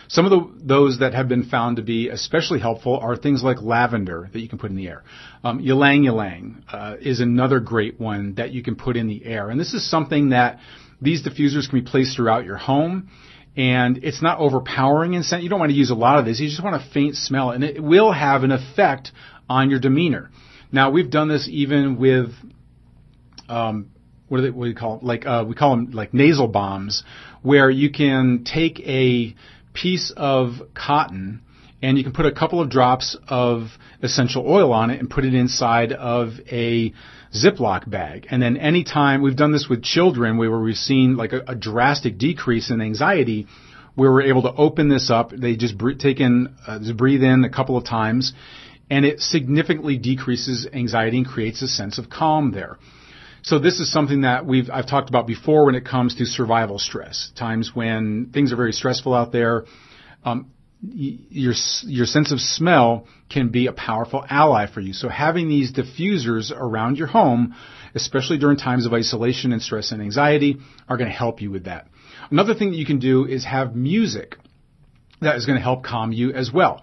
Some 0.08 0.26
of 0.26 0.32
the, 0.32 0.66
those 0.66 1.00
that 1.00 1.14
have 1.14 1.28
been 1.28 1.44
found 1.44 1.78
to 1.78 1.82
be 1.82 2.10
especially 2.10 2.60
helpful 2.60 2.98
are 2.98 3.16
things 3.16 3.44
like 3.44 3.62
lavender 3.62 4.30
that 4.32 4.40
you 4.40 4.50
can 4.50 4.60
put 4.60 4.70
in 4.70 4.76
the 4.76 4.88
air. 4.88 5.04
Um, 5.44 5.60
ylang 5.60 6.06
ylang 6.06 6.64
uh, 6.72 6.96
is 7.00 7.20
another 7.20 7.60
great 7.60 8.00
one 8.00 8.36
that 8.36 8.52
you 8.52 8.64
can 8.64 8.76
put 8.76 8.98
in 8.98 9.08
the 9.08 9.26
air, 9.26 9.50
and 9.50 9.60
this 9.60 9.74
is 9.74 9.90
something 9.90 10.30
that 10.30 10.60
these 11.02 11.24
diffusers 11.24 11.70
can 11.70 11.80
be 11.80 11.86
placed 11.86 12.16
throughout 12.16 12.46
your 12.46 12.58
home 12.58 13.10
and 13.56 14.04
it's 14.04 14.22
not 14.22 14.40
overpowering 14.40 15.14
in 15.14 15.24
scent. 15.24 15.44
You 15.44 15.50
don't 15.50 15.60
want 15.60 15.72
to 15.72 15.78
use 15.78 15.92
a 15.92 15.96
lot 15.96 16.18
of 16.18 16.26
this. 16.26 16.40
You 16.40 16.50
just 16.50 16.64
want 16.64 16.76
a 16.76 16.92
faint 16.92 17.16
smell 17.16 17.52
and 17.52 17.64
it 17.64 17.82
will 17.82 18.12
have 18.12 18.44
an 18.44 18.52
effect 18.52 19.12
on 19.50 19.70
your 19.70 19.80
demeanor. 19.80 20.32
Now 20.72 20.90
we've 20.90 21.12
done 21.12 21.28
this 21.28 21.48
even 21.50 21.98
with, 21.98 22.32
um, 23.48 23.92
what 24.28 24.38
do, 24.38 24.44
they, 24.44 24.50
what 24.50 24.66
do 24.66 24.70
you 24.70 24.76
call 24.76 24.98
it? 24.98 25.04
Like, 25.04 25.26
uh, 25.26 25.46
we 25.48 25.54
call 25.54 25.76
them 25.76 25.92
like 25.92 26.14
nasal 26.14 26.48
bombs 26.48 27.04
where 27.44 27.70
you 27.70 27.92
can 27.92 28.44
take 28.44 28.80
a 28.80 29.36
piece 29.74 30.12
of 30.16 30.54
cotton 30.74 31.42
and 31.84 31.98
you 31.98 32.04
can 32.04 32.14
put 32.14 32.26
a 32.26 32.32
couple 32.32 32.62
of 32.62 32.70
drops 32.70 33.18
of 33.28 33.68
essential 34.02 34.48
oil 34.48 34.72
on 34.72 34.90
it 34.90 35.02
and 35.02 35.10
put 35.10 35.26
it 35.26 35.34
inside 35.34 35.92
of 35.92 36.30
a 36.50 36.94
Ziploc 37.34 37.90
bag. 37.90 38.26
And 38.32 38.42
then 38.42 38.56
anytime 38.56 39.22
we've 39.22 39.36
done 39.36 39.52
this 39.52 39.68
with 39.70 39.84
children 39.84 40.38
where 40.38 40.58
we've 40.58 40.76
seen 40.76 41.18
like 41.18 41.34
a, 41.34 41.42
a 41.46 41.56
drastic 41.56 42.18
decrease 42.18 42.72
in 42.72 42.80
anxiety, 42.80 43.48
where 43.96 44.12
we're 44.12 44.22
able 44.22 44.44
to 44.44 44.54
open 44.54 44.88
this 44.88 45.10
up, 45.12 45.32
they 45.32 45.58
just 45.58 45.76
take 46.00 46.22
in, 46.22 46.56
uh, 46.66 46.80
just 46.80 46.96
breathe 46.96 47.22
in 47.22 47.44
a 47.44 47.50
couple 47.50 47.76
of 47.76 47.86
times, 47.86 48.34
and 48.90 49.06
it 49.06 49.20
significantly 49.20 49.98
decreases 49.98 50.66
anxiety 50.74 51.18
and 51.18 51.28
creates 51.28 51.62
a 51.62 51.68
sense 51.68 51.98
of 51.98 52.10
calm 52.10 52.52
there. 52.54 52.78
So 53.44 53.60
this 53.60 53.82
is 53.82 53.92
something 53.92 54.22
that 54.22 54.46
we've 54.46 54.70
I've 54.72 54.88
talked 54.88 55.10
about 55.10 55.28
before 55.28 55.66
when 55.66 55.76
it 55.76 55.86
comes 55.86 56.16
to 56.16 56.26
survival 56.26 56.80
stress. 56.80 57.32
Times 57.38 57.72
when 57.74 58.30
things 58.34 58.54
are 58.54 58.56
very 58.56 58.72
stressful 58.72 59.14
out 59.14 59.34
there. 59.34 59.66
Um, 60.24 60.52
your 60.82 61.54
your 61.84 62.06
sense 62.06 62.32
of 62.32 62.40
smell 62.40 63.08
can 63.30 63.50
be 63.50 63.68
a 63.68 63.74
powerful 63.74 64.24
ally 64.30 64.68
for 64.68 64.80
you. 64.80 64.94
So 64.94 65.10
having 65.10 65.50
these 65.50 65.74
diffusers 65.74 66.52
around 66.56 66.98
your 66.98 67.08
home, 67.08 67.56
especially 67.96 68.38
during 68.38 68.58
times 68.58 68.86
of 68.86 68.94
isolation 68.94 69.52
and 69.52 69.62
stress 69.62 69.92
and 69.92 70.02
anxiety, 70.02 70.58
are 70.88 70.98
going 70.98 71.10
to 71.10 71.16
help 71.16 71.42
you 71.42 71.52
with 71.52 71.66
that. 71.66 71.88
Another 72.32 72.54
thing 72.54 72.72
that 72.72 72.78
you 72.78 72.86
can 72.86 73.00
do 73.00 73.26
is 73.26 73.46
have 73.46 73.76
music 73.76 74.38
that 75.22 75.36
is 75.36 75.46
going 75.46 75.58
to 75.58 75.64
help 75.64 75.84
calm 75.84 76.12
you 76.14 76.32
as 76.32 76.52
well. 76.52 76.82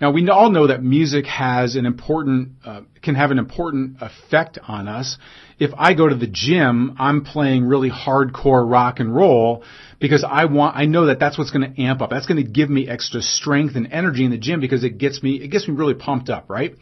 Now 0.00 0.12
we 0.12 0.26
all 0.30 0.50
know 0.50 0.68
that 0.68 0.82
music 0.82 1.26
has 1.26 1.76
an 1.76 1.84
important, 1.84 2.52
uh, 2.64 2.82
can 3.02 3.14
have 3.16 3.30
an 3.30 3.38
important 3.38 3.98
effect 4.00 4.58
on 4.66 4.88
us. 4.88 5.18
If 5.58 5.72
I 5.76 5.92
go 5.92 6.08
to 6.08 6.14
the 6.14 6.26
gym, 6.26 6.96
I'm 6.98 7.22
playing 7.22 7.66
really 7.66 7.90
hardcore 7.90 8.68
rock 8.68 8.98
and 8.98 9.14
roll 9.14 9.62
because 9.98 10.24
I 10.26 10.46
want, 10.46 10.74
I 10.76 10.86
know 10.86 11.06
that 11.06 11.18
that's 11.20 11.36
what's 11.36 11.50
going 11.50 11.74
to 11.74 11.82
amp 11.82 12.00
up. 12.00 12.08
That's 12.08 12.24
going 12.24 12.42
to 12.42 12.50
give 12.50 12.70
me 12.70 12.88
extra 12.88 13.20
strength 13.20 13.76
and 13.76 13.92
energy 13.92 14.24
in 14.24 14.30
the 14.30 14.38
gym 14.38 14.60
because 14.60 14.84
it 14.84 14.96
gets 14.96 15.22
me, 15.22 15.34
it 15.34 15.48
gets 15.48 15.68
me 15.68 15.74
really 15.74 15.94
pumped 15.94 16.30
up, 16.30 16.48
right? 16.48 16.76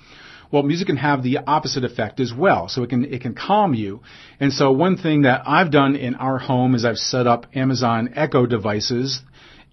Well, 0.52 0.62
music 0.62 0.86
can 0.86 0.96
have 0.96 1.24
the 1.24 1.38
opposite 1.38 1.82
effect 1.82 2.20
as 2.20 2.32
well. 2.32 2.68
So 2.68 2.84
it 2.84 2.88
can, 2.88 3.04
it 3.04 3.20
can 3.20 3.34
calm 3.34 3.74
you. 3.74 4.00
And 4.38 4.52
so 4.52 4.70
one 4.70 4.96
thing 4.96 5.22
that 5.22 5.42
I've 5.44 5.72
done 5.72 5.96
in 5.96 6.14
our 6.14 6.38
home 6.38 6.76
is 6.76 6.84
I've 6.84 6.96
set 6.98 7.26
up 7.26 7.46
Amazon 7.52 8.10
Echo 8.14 8.46
devices 8.46 9.22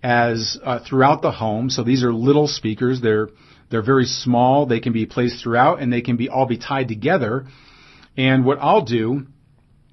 as 0.05 0.59
uh, 0.63 0.79
throughout 0.87 1.23
the 1.23 1.31
home. 1.31 1.71
So 1.71 1.83
these 1.83 2.03
are 2.03 2.13
little 2.13 2.47
speakers. 2.47 3.01
They're 3.01 3.29
they're 3.71 3.81
very 3.81 4.05
small. 4.05 4.67
They 4.67 4.79
can 4.79 4.93
be 4.93 5.07
placed 5.07 5.41
throughout, 5.43 5.81
and 5.81 5.91
they 5.91 6.01
can 6.01 6.15
be 6.15 6.29
all 6.29 6.45
be 6.45 6.59
tied 6.59 6.87
together. 6.87 7.47
And 8.15 8.45
what 8.45 8.59
I'll 8.61 8.85
do 8.85 9.25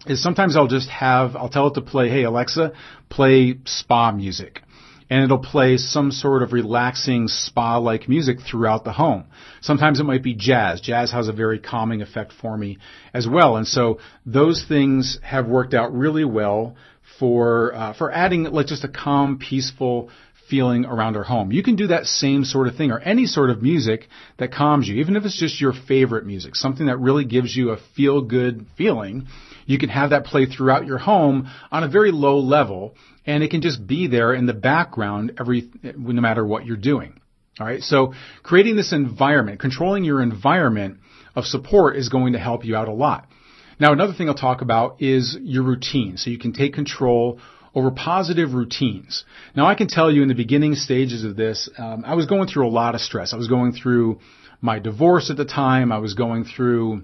is 0.07 0.23
sometimes 0.23 0.55
I'll 0.55 0.69
just 0.69 0.91
have 0.91 1.35
I'll 1.35 1.49
tell 1.49 1.69
it 1.69 1.75
to 1.75 1.81
play, 1.81 2.11
hey 2.11 2.25
Alexa, 2.25 2.73
play 3.09 3.59
spa 3.65 4.13
music. 4.13 4.61
And 5.09 5.25
it'll 5.25 5.39
play 5.39 5.77
some 5.77 6.11
sort 6.11 6.43
of 6.43 6.55
relaxing 6.55 7.29
spa-like 7.29 8.09
music 8.09 8.39
throughout 8.41 8.85
the 8.85 8.93
home. 8.93 9.25
Sometimes 9.61 10.01
it 10.01 10.05
might 10.05 10.23
be 10.23 10.35
jazz. 10.35 10.81
Jazz 10.81 11.13
has 11.13 11.29
a 11.29 11.35
very 11.35 11.59
calming 11.59 12.01
effect 12.01 12.33
for 12.33 12.57
me 12.57 12.79
as 13.13 13.29
well. 13.29 13.57
And 13.57 13.67
so 13.67 13.99
those 14.25 14.65
things 14.67 15.19
have 15.23 15.47
worked 15.47 15.75
out 15.75 15.93
really 15.95 16.25
well 16.25 16.77
for 17.23 17.73
uh, 17.73 17.95
for 17.95 18.11
adding 18.11 18.43
like 18.43 18.67
just 18.67 18.83
a 18.83 18.89
calm, 18.89 19.39
peaceful 19.39 20.11
feeling 20.51 20.85
around 20.85 21.17
our 21.17 21.23
home. 21.23 21.53
You 21.53 21.63
can 21.63 21.77
do 21.77 21.87
that 21.87 22.07
same 22.07 22.45
sort 22.45 22.67
of 22.67 22.75
thing 22.75 22.91
or 22.91 22.99
any 22.99 23.27
sort 23.27 23.49
of 23.49 23.63
music 23.63 24.09
that 24.41 24.53
calms 24.53 24.89
you, 24.89 24.97
even 24.97 25.15
if 25.15 25.25
it's 25.25 25.39
just 25.39 25.61
your 25.61 25.73
favorite 25.73 26.27
music, 26.27 26.57
something 26.57 26.87
that 26.87 26.97
really 26.97 27.25
gives 27.25 27.55
you 27.55 27.71
a 27.71 27.79
feel 27.95 28.23
good 28.23 28.67
feeling. 28.77 29.29
You 29.67 29.79
can 29.79 29.89
have 29.89 30.11
that 30.11 30.25
play 30.25 30.47
throughout 30.47 30.85
your 30.85 30.99
home 30.99 31.49
on 31.71 31.85
a 31.85 31.89
very 31.89 32.11
low 32.11 32.41
level 32.41 32.97
and 33.25 33.45
it 33.45 33.53
can 33.53 33.63
just 33.63 33.87
be 33.87 34.09
there 34.09 34.35
in 34.35 34.47
the 34.47 34.53
background 34.53 35.35
every, 35.39 35.71
no 35.85 36.21
matter 36.21 36.45
what 36.45 36.67
you're 36.67 36.77
doing. 36.77 37.21
All 37.61 37.67
right. 37.67 37.83
So 37.83 38.15
creating 38.43 38.75
this 38.75 38.93
environment, 38.93 39.61
controlling 39.61 40.03
your 40.03 40.21
environment 40.21 40.99
of 41.37 41.45
support 41.45 41.95
is 41.95 42.09
going 42.09 42.33
to 42.33 42.41
help 42.41 42.65
you 42.65 42.75
out 42.75 42.89
a 42.89 42.93
lot. 42.93 43.29
Now, 43.79 43.93
another 43.93 44.13
thing 44.13 44.29
I'll 44.29 44.35
talk 44.35 44.63
about 44.63 45.01
is 45.03 45.37
your 45.41 45.63
routine. 45.63 46.17
So 46.17 46.31
you 46.31 46.39
can 46.39 46.53
take 46.53 46.75
control 46.75 47.41
over 47.75 47.91
positive 47.91 48.53
routines. 48.55 49.25
Now, 49.57 49.67
I 49.67 49.75
can 49.75 49.89
tell 49.89 50.11
you 50.11 50.23
in 50.23 50.29
the 50.29 50.35
beginning 50.35 50.75
stages 50.75 51.25
of 51.25 51.37
this, 51.37 51.69
um, 51.79 52.05
I 52.07 52.15
was 52.15 52.27
going 52.27 52.49
through 52.49 52.69
a 52.69 52.71
lot 52.71 52.95
of 52.95 53.01
stress. 53.01 53.33
I 53.33 53.37
was 53.37 53.49
going 53.49 53.73
through 53.73 54.21
my 54.61 54.79
divorce 54.79 55.31
at 55.31 55.37
the 55.37 55.45
time. 55.45 55.91
I 55.91 55.99
was 55.99 56.15
going 56.15 56.45
through 56.45 57.03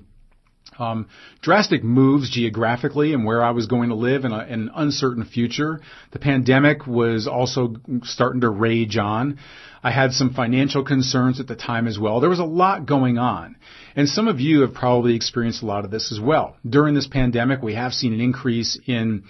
um, 0.79 1.09
drastic 1.41 1.83
moves 1.83 2.31
geographically 2.31 3.13
and 3.13 3.25
where 3.25 3.43
I 3.43 3.51
was 3.51 3.67
going 3.67 3.89
to 3.89 3.95
live 3.95 4.25
in, 4.25 4.33
a, 4.33 4.45
in, 4.45 4.61
an 4.61 4.71
uncertain 4.75 5.25
future. 5.25 5.81
The 6.13 6.19
pandemic 6.19 6.87
was 6.87 7.27
also 7.27 7.77
starting 8.05 8.43
to 8.43 8.51
rage 8.51 8.97
on. 8.97 9.39
I 9.83 9.91
had 9.91 10.13
some 10.13 10.35
financial 10.35 10.85
concerns 10.85 11.41
at 11.41 11.47
the 11.47 11.57
time 11.57 11.87
as 11.87 11.99
well. 11.99 12.21
There 12.21 12.31
was 12.31 12.39
a 12.39 12.45
lot 12.45 12.87
going 12.87 13.19
on. 13.19 13.57
And 13.97 14.09
some 14.09 14.29
of 14.29 14.41
you 14.41 14.61
have 14.63 14.75
probably 14.75 15.15
experienced 15.15 15.63
a 15.63 15.67
lot 15.67 15.85
of 15.85 15.91
this 15.91 16.13
as 16.13 16.21
well. 16.21 16.57
During 16.69 16.95
this 16.95 17.07
pandemic, 17.07 17.63
we 17.63 17.75
have 17.75 17.93
seen 17.93 18.13
an 18.13 18.21
increase 18.21 18.79
in 18.87 19.25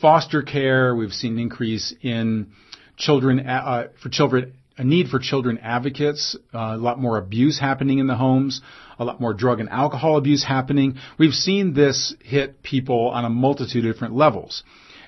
foster 0.00 0.42
care. 0.42 0.94
We've 0.94 1.12
seen 1.12 1.34
an 1.34 1.38
increase 1.38 1.94
in 2.02 2.52
children, 2.96 3.40
uh, 3.40 3.88
for 4.02 4.08
children, 4.08 4.54
a 4.76 4.84
need 4.84 5.08
for 5.08 5.18
children 5.18 5.58
advocates, 5.58 6.36
uh, 6.54 6.58
a 6.58 6.76
lot 6.76 6.98
more 6.98 7.18
abuse 7.18 7.58
happening 7.58 7.98
in 7.98 8.06
the 8.06 8.14
homes, 8.14 8.62
a 8.98 9.04
lot 9.04 9.20
more 9.20 9.34
drug 9.34 9.60
and 9.60 9.68
alcohol 9.68 10.16
abuse 10.16 10.44
happening. 10.44 10.96
We've 11.18 11.34
seen 11.34 11.74
this 11.74 12.14
hit 12.22 12.62
people 12.62 13.08
on 13.08 13.24
a 13.24 13.30
multitude 13.30 13.84
of 13.84 13.92
different 13.92 14.14
levels. 14.14 14.62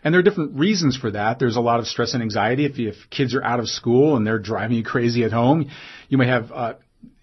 And 0.04 0.12
there 0.12 0.18
are 0.18 0.24
different 0.24 0.58
reasons 0.58 0.96
for 0.96 1.12
that. 1.12 1.38
There's 1.38 1.56
a 1.56 1.60
lot 1.60 1.78
of 1.78 1.86
stress 1.86 2.12
and 2.14 2.22
anxiety. 2.22 2.64
If, 2.64 2.78
if 2.78 2.96
kids 3.08 3.34
are 3.34 3.42
out 3.42 3.60
of 3.60 3.68
school 3.68 4.16
and 4.16 4.26
they're 4.26 4.38
driving 4.38 4.76
you 4.76 4.84
crazy 4.84 5.24
at 5.24 5.32
home, 5.32 5.70
you 6.08 6.18
may 6.18 6.26
have, 6.26 6.50
uh, 6.52 6.74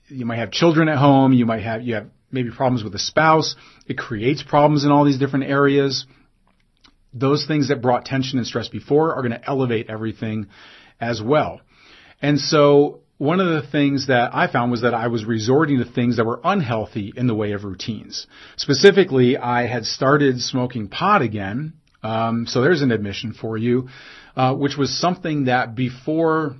you 0.10 0.26
might 0.26 0.40
have 0.40 0.52
children 0.52 0.90
at 0.90 0.98
home. 0.98 1.34
You 1.34 1.46
might 1.46 1.64
have, 1.64 1.82
you 1.82 1.96
have 1.96 2.08
maybe 2.32 2.52
problems 2.52 2.84
with 2.84 2.94
a 2.96 3.00
spouse. 3.00 3.56
It 3.88 3.98
creates 3.98 4.44
problems 4.44 4.84
in 4.84 4.92
all 4.92 5.06
these 5.06 5.18
different 5.18 5.46
areas. 5.46 6.06
Those 7.14 7.46
things 7.48 7.70
that 7.70 7.82
brought 7.82 8.06
tension 8.06 8.38
and 8.38 8.48
stress 8.48 8.68
before 8.68 9.16
are 9.16 9.22
going 9.22 9.40
to 9.40 9.50
elevate 9.50 9.90
everything 9.90 10.48
as 11.00 11.22
well. 11.22 11.62
And 12.22 12.40
so 12.40 13.02
one 13.18 13.40
of 13.40 13.48
the 13.48 13.68
things 13.70 14.08
that 14.08 14.34
I 14.34 14.52
found 14.52 14.72
was 14.72 14.82
that 14.82 14.94
I 14.94 15.08
was 15.08 15.26
resorting 15.26 15.80
to 15.80 15.86
things 15.86 16.18
that 16.18 16.26
were 16.26 16.40
unhealthy 16.44 17.14
in 17.16 17.28
the 17.28 17.36
way 17.36 17.54
of 17.54 17.64
routines. 17.64 18.28
Specifically, 18.58 19.38
I 19.38 19.66
had 19.66 19.86
started 19.86 20.40
smoking 20.40 20.88
pot 20.88 21.22
again 21.22 21.74
um, 22.02 22.46
so 22.48 22.62
there's 22.62 22.82
an 22.82 22.92
admission 22.92 23.34
for 23.34 23.58
you, 23.58 23.90
uh, 24.36 24.56
which 24.56 24.78
was 24.78 24.98
something 24.98 25.46
that 25.46 25.76
before 25.76 26.56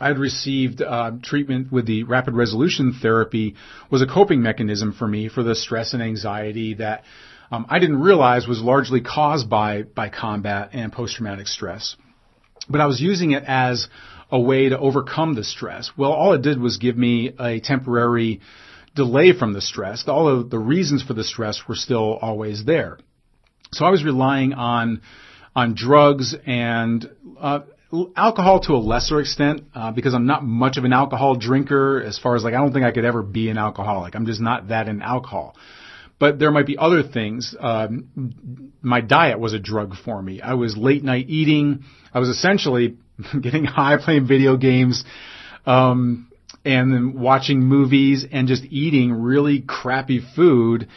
I 0.00 0.08
had 0.08 0.18
received 0.18 0.80
uh, 0.80 1.12
treatment 1.22 1.70
with 1.70 1.86
the 1.86 2.04
rapid 2.04 2.34
resolution 2.34 2.98
therapy 3.00 3.54
was 3.90 4.00
a 4.00 4.06
coping 4.06 4.42
mechanism 4.42 4.92
for 4.92 5.06
me 5.06 5.28
for 5.28 5.42
the 5.42 5.54
stress 5.54 5.92
and 5.92 6.02
anxiety 6.02 6.74
that 6.74 7.04
um, 7.52 7.66
I 7.68 7.78
didn't 7.78 8.00
realize 8.00 8.46
was 8.46 8.62
largely 8.62 9.00
caused 9.02 9.50
by 9.50 9.82
by 9.82 10.08
combat 10.08 10.70
and 10.72 10.92
post 10.92 11.16
traumatic 11.16 11.48
stress. 11.48 11.96
But 12.68 12.80
I 12.80 12.86
was 12.86 13.00
using 13.00 13.32
it 13.32 13.44
as 13.46 13.88
a 14.30 14.40
way 14.40 14.68
to 14.68 14.78
overcome 14.78 15.34
the 15.34 15.44
stress. 15.44 15.90
Well, 15.96 16.12
all 16.12 16.32
it 16.32 16.42
did 16.42 16.60
was 16.60 16.78
give 16.78 16.96
me 16.96 17.32
a 17.38 17.60
temporary 17.60 18.40
delay 18.94 19.32
from 19.36 19.52
the 19.52 19.60
stress. 19.60 20.04
All 20.06 20.28
of 20.28 20.50
the 20.50 20.58
reasons 20.58 21.02
for 21.02 21.14
the 21.14 21.24
stress 21.24 21.62
were 21.68 21.74
still 21.74 22.14
always 22.14 22.64
there. 22.64 22.98
So 23.72 23.84
I 23.84 23.90
was 23.90 24.04
relying 24.04 24.52
on 24.52 25.02
on 25.54 25.74
drugs 25.74 26.34
and 26.46 27.10
uh, 27.38 27.60
alcohol 28.16 28.60
to 28.60 28.72
a 28.74 28.78
lesser 28.78 29.20
extent 29.20 29.62
uh, 29.74 29.90
because 29.90 30.14
I'm 30.14 30.26
not 30.26 30.44
much 30.44 30.76
of 30.76 30.84
an 30.84 30.92
alcohol 30.92 31.36
drinker. 31.36 32.02
As 32.02 32.18
far 32.18 32.36
as 32.36 32.44
like, 32.44 32.54
I 32.54 32.58
don't 32.58 32.72
think 32.72 32.84
I 32.84 32.92
could 32.92 33.04
ever 33.04 33.22
be 33.22 33.50
an 33.50 33.58
alcoholic. 33.58 34.14
I'm 34.14 34.26
just 34.26 34.40
not 34.40 34.68
that 34.68 34.88
in 34.88 35.02
alcohol. 35.02 35.56
But 36.18 36.38
there 36.38 36.50
might 36.50 36.66
be 36.66 36.76
other 36.76 37.02
things. 37.02 37.54
Um, 37.58 38.72
my 38.82 39.00
diet 39.00 39.40
was 39.40 39.54
a 39.54 39.58
drug 39.58 39.94
for 39.96 40.20
me. 40.20 40.40
I 40.42 40.54
was 40.54 40.76
late 40.76 41.02
night 41.02 41.26
eating. 41.28 41.84
I 42.12 42.18
was 42.18 42.28
essentially 42.28 42.98
getting 43.40 43.64
high, 43.64 43.96
playing 43.96 44.26
video 44.26 44.56
games, 44.56 45.04
um, 45.64 46.30
and 46.64 46.92
then 46.92 47.18
watching 47.18 47.60
movies 47.60 48.26
and 48.30 48.48
just 48.48 48.64
eating 48.64 49.12
really 49.12 49.64
crappy 49.66 50.20
food 50.36 50.88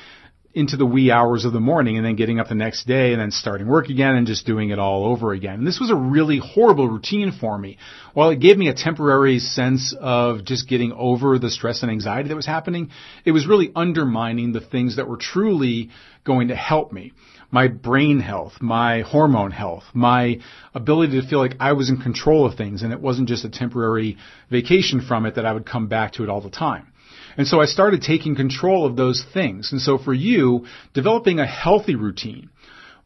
into 0.54 0.78
the 0.78 0.86
wee 0.86 1.10
hours 1.10 1.46
of 1.46 1.54
the 1.54 1.60
morning 1.60 1.98
and 1.98 2.06
then 2.06 2.16
getting 2.16 2.40
up 2.40 2.48
the 2.48 2.56
next 2.56 2.86
day 2.86 3.12
and 3.12 3.20
then 3.20 3.32
starting 3.32 3.68
work 3.68 3.90
again 3.90 4.16
and 4.16 4.28
just 4.28 4.46
doing 4.46 4.70
it 4.70 4.78
all 4.78 5.06
over 5.06 5.34
again. 5.34 5.56
And 5.56 5.68
this 5.68 5.80
was 5.80 5.90
a 5.90 5.96
really 5.96 6.40
horrible 6.40 6.88
routine 6.88 7.32
for 7.32 7.58
me. 7.58 7.78
While 8.14 8.30
it 8.30 8.40
gave 8.40 8.58
me 8.58 8.68
a 8.68 8.74
temporary 8.74 9.40
sense 9.40 9.96
of 10.00 10.46
just 10.46 10.70
getting 10.70 10.94
over 10.94 11.40
the 11.40 11.50
stress 11.50 11.82
and 11.82 11.92
anxiety 11.92 12.30
that 12.30 12.36
was 12.36 12.46
happening, 12.46 12.92
it 13.26 13.32
was 13.32 13.48
really 13.48 13.72
undermining 13.76 14.52
the 14.52 14.62
things 14.62 14.98
that 14.98 15.08
were 15.08 15.18
truly 15.18 15.90
going 16.24 16.50
to 16.50 16.56
help 16.56 16.92
me. 16.92 17.14
My 17.50 17.68
brain 17.68 18.20
health, 18.20 18.54
my 18.62 19.02
hormone 19.02 19.52
health, 19.52 19.84
my 19.94 20.40
ability 20.74 21.20
to 21.20 21.28
feel 21.28 21.40
like 21.40 21.56
I 21.60 21.74
was 21.74 21.90
in 21.90 21.98
control 21.98 22.46
of 22.46 22.56
things 22.56 22.84
and 22.84 22.94
it 22.94 23.00
wasn't 23.02 23.28
just 23.28 23.46
a 23.46 23.50
temporary 23.50 24.18
vacation 24.52 25.02
from 25.02 25.26
it 25.26 25.36
that 25.36 25.46
I 25.46 25.54
would 25.54 25.66
come 25.66 25.88
back 25.88 26.14
to 26.14 26.24
it 26.24 26.30
all 26.30 26.42
the 26.42 26.50
time. 26.50 26.93
And 27.38 27.48
so 27.48 27.62
I 27.62 27.66
started 27.66 28.02
taking 28.02 28.36
control 28.36 28.86
of 28.86 28.96
those 28.96 29.24
things. 29.34 29.72
And 29.72 29.82
so 29.82 29.98
for 29.98 30.14
you, 30.14 30.66
developing 30.94 31.40
a 31.40 31.46
healthy 31.46 31.96
routine, 31.96 32.50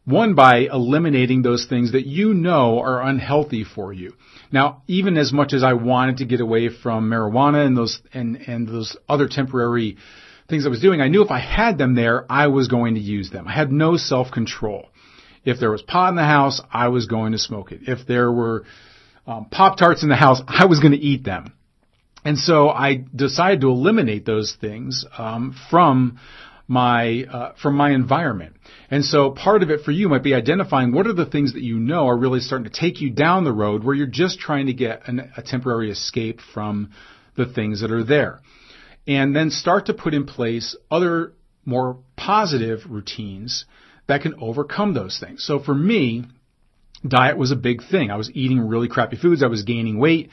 one 0.04 0.34
by 0.34 0.60
eliminating 0.72 1.42
those 1.42 1.66
things 1.66 1.92
that 1.92 2.06
you 2.06 2.32
know 2.32 2.80
are 2.80 3.02
unhealthy 3.02 3.64
for 3.64 3.92
you. 3.92 4.14
Now, 4.50 4.82
even 4.86 5.18
as 5.18 5.32
much 5.32 5.52
as 5.52 5.62
I 5.62 5.74
wanted 5.74 6.18
to 6.18 6.24
get 6.24 6.40
away 6.40 6.70
from 6.70 7.10
marijuana 7.10 7.66
and 7.66 7.76
those 7.76 8.00
and 8.14 8.36
and 8.36 8.66
those 8.66 8.96
other 9.08 9.28
temporary 9.28 9.98
things 10.48 10.64
I 10.64 10.70
was 10.70 10.80
doing, 10.80 11.02
I 11.02 11.08
knew 11.08 11.22
if 11.22 11.30
I 11.30 11.40
had 11.40 11.76
them 11.76 11.94
there, 11.94 12.24
I 12.30 12.46
was 12.46 12.68
going 12.68 12.94
to 12.94 13.00
use 13.00 13.30
them. 13.30 13.46
I 13.46 13.52
had 13.52 13.70
no 13.70 13.98
self-control. 13.98 14.88
If 15.44 15.60
there 15.60 15.70
was 15.70 15.82
pot 15.82 16.08
in 16.08 16.16
the 16.16 16.24
house, 16.24 16.60
I 16.72 16.88
was 16.88 17.06
going 17.06 17.32
to 17.32 17.38
smoke 17.38 17.70
it. 17.72 17.82
If 17.86 18.06
there 18.06 18.32
were 18.32 18.64
um, 19.26 19.46
Pop 19.50 19.76
Tarts 19.76 20.02
in 20.02 20.08
the 20.08 20.16
house, 20.16 20.40
I 20.48 20.64
was 20.64 20.80
going 20.80 20.92
to 20.92 20.98
eat 20.98 21.24
them. 21.24 21.52
And 22.24 22.38
so 22.38 22.68
I 22.68 23.04
decided 23.14 23.60
to 23.62 23.68
eliminate 23.68 24.26
those 24.26 24.56
things 24.60 25.04
um, 25.16 25.54
from 25.70 26.18
my 26.66 27.24
uh, 27.24 27.52
from 27.60 27.74
my 27.76 27.92
environment. 27.92 28.56
And 28.90 29.04
so 29.04 29.30
part 29.30 29.62
of 29.62 29.70
it 29.70 29.80
for 29.84 29.90
you 29.90 30.08
might 30.08 30.22
be 30.22 30.34
identifying 30.34 30.92
what 30.92 31.06
are 31.06 31.14
the 31.14 31.26
things 31.26 31.54
that 31.54 31.62
you 31.62 31.78
know 31.78 32.06
are 32.08 32.16
really 32.16 32.40
starting 32.40 32.70
to 32.70 32.80
take 32.80 33.00
you 33.00 33.10
down 33.10 33.44
the 33.44 33.52
road 33.52 33.82
where 33.82 33.94
you're 33.94 34.06
just 34.06 34.38
trying 34.38 34.66
to 34.66 34.74
get 34.74 35.08
an, 35.08 35.32
a 35.36 35.42
temporary 35.42 35.90
escape 35.90 36.40
from 36.52 36.90
the 37.36 37.46
things 37.46 37.80
that 37.80 37.90
are 37.90 38.04
there. 38.04 38.40
And 39.06 39.34
then 39.34 39.50
start 39.50 39.86
to 39.86 39.94
put 39.94 40.12
in 40.12 40.26
place 40.26 40.76
other 40.90 41.32
more 41.64 41.98
positive 42.16 42.80
routines 42.88 43.64
that 44.06 44.20
can 44.20 44.34
overcome 44.40 44.92
those 44.92 45.18
things. 45.18 45.44
So 45.44 45.60
for 45.60 45.74
me, 45.74 46.24
diet 47.06 47.38
was 47.38 47.50
a 47.50 47.56
big 47.56 47.82
thing. 47.90 48.10
I 48.10 48.16
was 48.16 48.30
eating 48.34 48.60
really 48.60 48.88
crappy 48.88 49.16
foods. 49.16 49.42
I 49.42 49.46
was 49.46 49.62
gaining 49.62 49.98
weight 49.98 50.30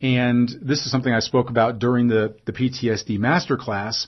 And 0.00 0.48
this 0.60 0.84
is 0.84 0.90
something 0.90 1.12
I 1.12 1.20
spoke 1.20 1.48
about 1.48 1.78
during 1.78 2.08
the, 2.08 2.36
the 2.44 2.52
PTSD 2.52 3.18
masterclass 3.18 4.06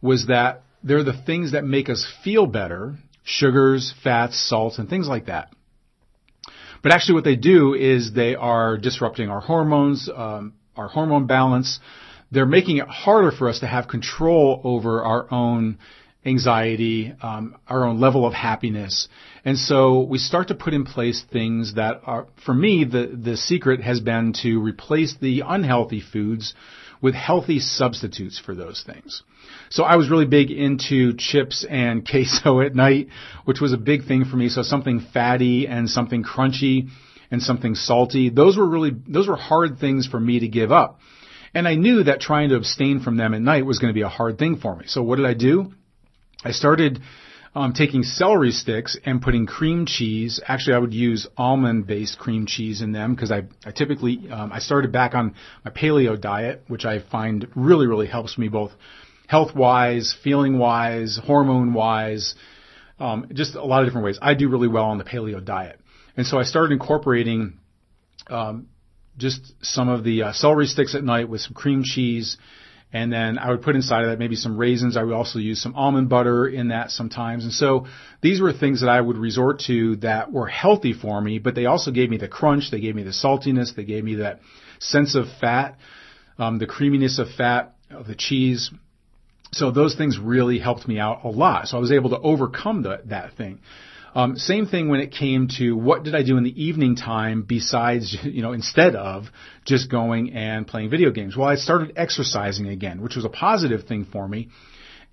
was 0.00 0.26
that 0.26 0.62
they're 0.82 1.04
the 1.04 1.20
things 1.26 1.52
that 1.52 1.64
make 1.64 1.90
us 1.90 2.10
feel 2.24 2.46
better, 2.46 2.96
sugars, 3.22 3.92
fats, 4.02 4.48
salts, 4.48 4.78
and 4.78 4.88
things 4.88 5.08
like 5.08 5.26
that. 5.26 5.52
But 6.82 6.92
actually 6.92 7.16
what 7.16 7.24
they 7.24 7.36
do 7.36 7.74
is 7.74 8.12
they 8.12 8.34
are 8.34 8.78
disrupting 8.78 9.28
our 9.28 9.40
hormones, 9.40 10.08
um, 10.14 10.54
our 10.76 10.88
hormone 10.88 11.26
balance. 11.26 11.78
They're 12.30 12.46
making 12.46 12.78
it 12.78 12.88
harder 12.88 13.30
for 13.30 13.48
us 13.48 13.60
to 13.60 13.66
have 13.66 13.88
control 13.88 14.60
over 14.64 15.02
our 15.02 15.26
own 15.30 15.78
anxiety, 16.24 17.14
um, 17.22 17.56
our 17.66 17.84
own 17.84 18.00
level 18.00 18.26
of 18.26 18.34
happiness. 18.34 19.08
And 19.44 19.58
so 19.58 20.00
we 20.00 20.18
start 20.18 20.48
to 20.48 20.54
put 20.54 20.74
in 20.74 20.84
place 20.84 21.24
things 21.32 21.74
that 21.74 22.02
are, 22.04 22.26
for 22.44 22.52
me, 22.52 22.84
the, 22.84 23.06
the 23.06 23.36
secret 23.36 23.80
has 23.80 24.00
been 24.00 24.34
to 24.42 24.60
replace 24.60 25.16
the 25.20 25.42
unhealthy 25.46 26.00
foods 26.00 26.54
with 27.00 27.14
healthy 27.14 27.58
substitutes 27.58 28.38
for 28.38 28.54
those 28.54 28.84
things. 28.86 29.22
So 29.70 29.84
I 29.84 29.96
was 29.96 30.10
really 30.10 30.26
big 30.26 30.50
into 30.50 31.14
chips 31.16 31.64
and 31.68 32.06
queso 32.08 32.60
at 32.60 32.74
night, 32.74 33.08
which 33.46 33.60
was 33.60 33.72
a 33.72 33.78
big 33.78 34.04
thing 34.06 34.26
for 34.26 34.36
me. 34.36 34.50
So 34.50 34.62
something 34.62 35.00
fatty 35.14 35.66
and 35.66 35.88
something 35.88 36.22
crunchy 36.22 36.88
and 37.30 37.40
something 37.40 37.74
salty. 37.74 38.28
Those 38.28 38.58
were 38.58 38.68
really, 38.68 38.92
those 39.08 39.28
were 39.28 39.36
hard 39.36 39.78
things 39.78 40.06
for 40.06 40.20
me 40.20 40.40
to 40.40 40.48
give 40.48 40.70
up. 40.72 41.00
And 41.54 41.66
I 41.66 41.74
knew 41.74 42.04
that 42.04 42.20
trying 42.20 42.50
to 42.50 42.56
abstain 42.56 43.00
from 43.00 43.16
them 43.16 43.34
at 43.34 43.40
night 43.40 43.64
was 43.66 43.78
going 43.78 43.92
to 43.92 43.94
be 43.94 44.02
a 44.02 44.08
hard 44.08 44.38
thing 44.38 44.58
for 44.58 44.76
me. 44.76 44.84
So 44.86 45.02
what 45.02 45.16
did 45.16 45.26
I 45.26 45.34
do? 45.34 45.72
I 46.42 46.52
started 46.52 47.00
um, 47.54 47.72
taking 47.74 48.02
celery 48.02 48.52
sticks 48.52 48.96
and 49.04 49.20
putting 49.20 49.44
cream 49.46 49.84
cheese. 49.84 50.40
Actually, 50.46 50.76
I 50.76 50.78
would 50.78 50.94
use 50.94 51.26
almond-based 51.36 52.18
cream 52.18 52.46
cheese 52.46 52.80
in 52.80 52.92
them 52.92 53.14
because 53.14 53.30
I, 53.30 53.42
I 53.64 53.72
typically 53.72 54.30
um, 54.30 54.52
I 54.52 54.60
started 54.60 54.92
back 54.92 55.14
on 55.14 55.34
my 55.64 55.70
paleo 55.70 56.18
diet, 56.18 56.64
which 56.68 56.84
I 56.84 57.00
find 57.00 57.46
really 57.54 57.86
really 57.86 58.06
helps 58.06 58.38
me 58.38 58.48
both 58.48 58.72
health-wise, 59.26 60.14
feeling-wise, 60.24 61.20
hormone-wise, 61.22 62.34
um, 62.98 63.28
just 63.32 63.54
a 63.54 63.62
lot 63.62 63.82
of 63.82 63.86
different 63.86 64.04
ways. 64.04 64.18
I 64.20 64.34
do 64.34 64.48
really 64.48 64.68
well 64.68 64.86
on 64.86 64.98
the 64.98 65.04
paleo 65.04 65.44
diet, 65.44 65.78
and 66.16 66.26
so 66.26 66.38
I 66.38 66.44
started 66.44 66.72
incorporating 66.72 67.58
um, 68.28 68.68
just 69.18 69.52
some 69.62 69.88
of 69.88 70.04
the 70.04 70.22
uh, 70.22 70.32
celery 70.32 70.66
sticks 70.66 70.94
at 70.94 71.04
night 71.04 71.28
with 71.28 71.42
some 71.42 71.52
cream 71.52 71.82
cheese 71.84 72.38
and 72.92 73.12
then 73.12 73.38
I 73.38 73.50
would 73.50 73.62
put 73.62 73.76
inside 73.76 74.02
of 74.02 74.10
that 74.10 74.18
maybe 74.18 74.34
some 74.34 74.56
raisins. 74.56 74.96
I 74.96 75.04
would 75.04 75.14
also 75.14 75.38
use 75.38 75.62
some 75.62 75.74
almond 75.76 76.08
butter 76.08 76.46
in 76.46 76.68
that 76.68 76.90
sometimes. 76.90 77.44
And 77.44 77.52
so 77.52 77.86
these 78.20 78.40
were 78.40 78.52
things 78.52 78.80
that 78.80 78.88
I 78.88 79.00
would 79.00 79.16
resort 79.16 79.60
to 79.66 79.96
that 79.96 80.32
were 80.32 80.48
healthy 80.48 80.92
for 80.92 81.20
me, 81.20 81.38
but 81.38 81.54
they 81.54 81.66
also 81.66 81.92
gave 81.92 82.10
me 82.10 82.16
the 82.16 82.28
crunch. 82.28 82.70
They 82.70 82.80
gave 82.80 82.96
me 82.96 83.04
the 83.04 83.10
saltiness. 83.10 83.76
They 83.76 83.84
gave 83.84 84.02
me 84.02 84.16
that 84.16 84.40
sense 84.80 85.14
of 85.14 85.26
fat, 85.40 85.78
um, 86.38 86.58
the 86.58 86.66
creaminess 86.66 87.20
of 87.20 87.28
fat 87.30 87.76
of 87.90 88.08
the 88.08 88.16
cheese. 88.16 88.70
So 89.52 89.70
those 89.70 89.94
things 89.94 90.18
really 90.18 90.58
helped 90.58 90.88
me 90.88 90.98
out 90.98 91.24
a 91.24 91.28
lot. 91.28 91.68
So 91.68 91.76
I 91.76 91.80
was 91.80 91.92
able 91.92 92.10
to 92.10 92.18
overcome 92.18 92.82
the, 92.82 93.02
that 93.06 93.36
thing. 93.36 93.60
Um, 94.14 94.36
same 94.36 94.66
thing 94.66 94.88
when 94.88 95.00
it 95.00 95.12
came 95.12 95.48
to 95.58 95.76
what 95.76 96.02
did 96.02 96.14
I 96.14 96.22
do 96.24 96.36
in 96.36 96.42
the 96.42 96.62
evening 96.62 96.96
time 96.96 97.42
besides, 97.42 98.16
you 98.24 98.42
know, 98.42 98.52
instead 98.52 98.96
of 98.96 99.26
just 99.64 99.90
going 99.90 100.32
and 100.32 100.66
playing 100.66 100.90
video 100.90 101.10
games. 101.10 101.36
Well, 101.36 101.48
I 101.48 101.54
started 101.54 101.92
exercising 101.96 102.66
again, 102.68 103.00
which 103.02 103.16
was 103.16 103.24
a 103.24 103.28
positive 103.28 103.86
thing 103.86 104.04
for 104.04 104.26
me. 104.26 104.48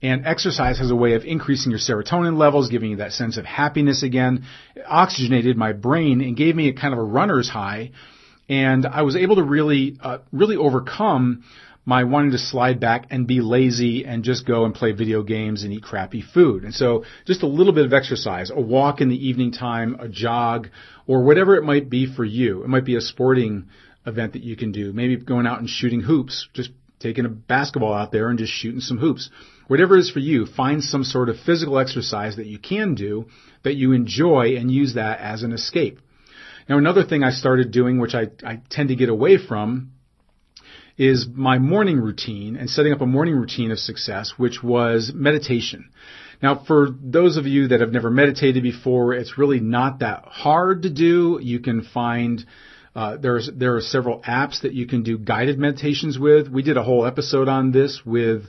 And 0.02 0.28
exercise 0.28 0.78
has 0.78 0.92
a 0.92 0.96
way 0.96 1.14
of 1.14 1.24
increasing 1.26 1.72
your 1.72 1.80
serotonin 1.80 2.38
levels, 2.38 2.70
giving 2.70 2.92
you 2.92 2.98
that 2.98 3.14
sense 3.14 3.38
of 3.38 3.46
happiness 3.46 4.04
again. 4.04 4.46
It 4.76 4.84
oxygenated 4.88 5.58
my 5.58 5.74
brain 5.74 6.22
and 6.22 6.38
gave 6.38 6.56
me 6.56 6.70
a 6.70 6.74
kind 6.74 6.94
of 6.94 7.00
a 7.00 7.04
runner's 7.04 7.50
high. 7.50 7.92
And 8.48 8.86
I 8.86 9.02
was 9.02 9.16
able 9.16 9.38
to 9.38 9.44
really, 9.44 9.98
uh, 10.00 10.20
really 10.32 10.56
overcome 10.56 11.44
my 11.88 12.04
wanting 12.04 12.32
to 12.32 12.38
slide 12.38 12.82
back 12.82 13.08
and 13.12 13.26
be 13.26 13.40
lazy 13.40 14.04
and 14.06 14.26
just 14.26 14.46
go 14.46 14.66
and 14.66 14.76
play 14.76 14.92
video 14.92 15.24
games 15.24 15.64
and 15.64 15.72
eat 15.72 15.82
crappy 15.82 16.22
food. 16.22 16.66
And 16.66 16.74
so 16.74 17.06
just 17.26 17.44
a 17.44 17.48
little 17.48 17.72
bit 17.72 17.86
of 17.86 17.94
exercise, 17.94 18.52
a 18.52 18.60
walk 18.60 19.00
in 19.00 19.08
the 19.08 19.28
evening 19.30 19.54
time, 19.54 19.96
a 19.98 20.10
jog, 20.10 20.68
or 21.08 21.24
whatever 21.24 21.56
it 21.56 21.64
might 21.64 21.90
be 21.90 22.06
for 22.14 22.26
you. 22.26 22.62
It 22.62 22.68
might 22.68 22.84
be 22.84 22.98
a 22.98 23.02
sporting 23.02 23.70
event 24.06 24.34
that 24.34 24.44
you 24.44 24.58
can 24.58 24.74
do. 24.74 24.92
Maybe 24.92 25.16
going 25.16 25.48
out 25.48 25.60
and 25.60 25.70
shooting 25.70 26.02
hoops, 26.02 26.50
just 26.54 26.72
taking 27.00 27.24
a 27.24 27.30
basketball 27.30 27.94
out 27.94 28.12
there 28.12 28.28
and 28.28 28.38
just 28.38 28.52
shooting 28.52 28.82
some 28.82 28.98
hoops. 28.98 29.30
Whatever 29.68 29.96
it 29.96 30.02
is 30.02 30.12
for 30.12 30.20
you, 30.20 30.46
find 30.46 30.84
some 30.84 31.06
sort 31.06 31.30
of 31.30 31.38
physical 31.46 31.80
exercise 31.80 32.36
that 32.36 32.48
you 32.48 32.60
can 32.60 32.96
do 32.96 33.28
that 33.64 33.76
you 33.76 33.94
enjoy 33.94 34.58
and 34.58 34.70
use 34.70 34.96
that 34.96 35.22
as 35.22 35.42
an 35.42 35.54
escape. 35.54 36.00
Now 36.68 36.78
another 36.78 37.06
thing 37.06 37.24
I 37.24 37.32
started 37.32 37.72
doing, 37.72 37.98
which 37.98 38.14
I, 38.14 38.28
I 38.46 38.60
tend 38.70 38.90
to 38.90 38.96
get 38.98 39.08
away 39.08 39.38
from, 39.38 39.94
is 40.98 41.28
my 41.32 41.60
morning 41.60 42.00
routine 42.00 42.56
and 42.56 42.70
setting 42.70 42.92
up 42.92 43.02
a 43.02 43.06
morning 43.06 43.36
routine 43.36 43.72
of 43.72 43.80
success, 43.80 44.34
which 44.38 44.64
was 44.64 45.12
meditation. 45.14 45.90
Now, 46.42 46.64
for 46.66 46.90
those 47.02 47.38
of 47.38 47.46
you 47.46 47.70
that 47.70 47.82
have 47.82 47.92
never 47.92 48.10
meditated 48.10 48.64
before, 48.64 49.14
it's 49.14 49.38
really 49.38 49.60
not 49.60 50.00
that 50.00 50.26
hard 50.26 50.84
to 50.84 50.90
do. 50.90 51.40
You 51.42 51.60
can 51.60 51.84
find 51.84 52.46
uh, 52.96 53.18
there's 53.18 53.50
there 53.56 53.76
are 53.76 53.82
several 53.82 54.22
apps 54.22 54.62
that 54.62 54.74
you 54.74 54.88
can 54.88 55.04
do 55.04 55.18
guided 55.18 55.60
meditations 55.60 56.18
with. 56.18 56.48
We 56.48 56.64
did 56.64 56.78
a 56.78 56.84
whole 56.84 57.06
episode 57.06 57.48
on 57.48 57.72
this 57.72 58.02
with 58.06 58.44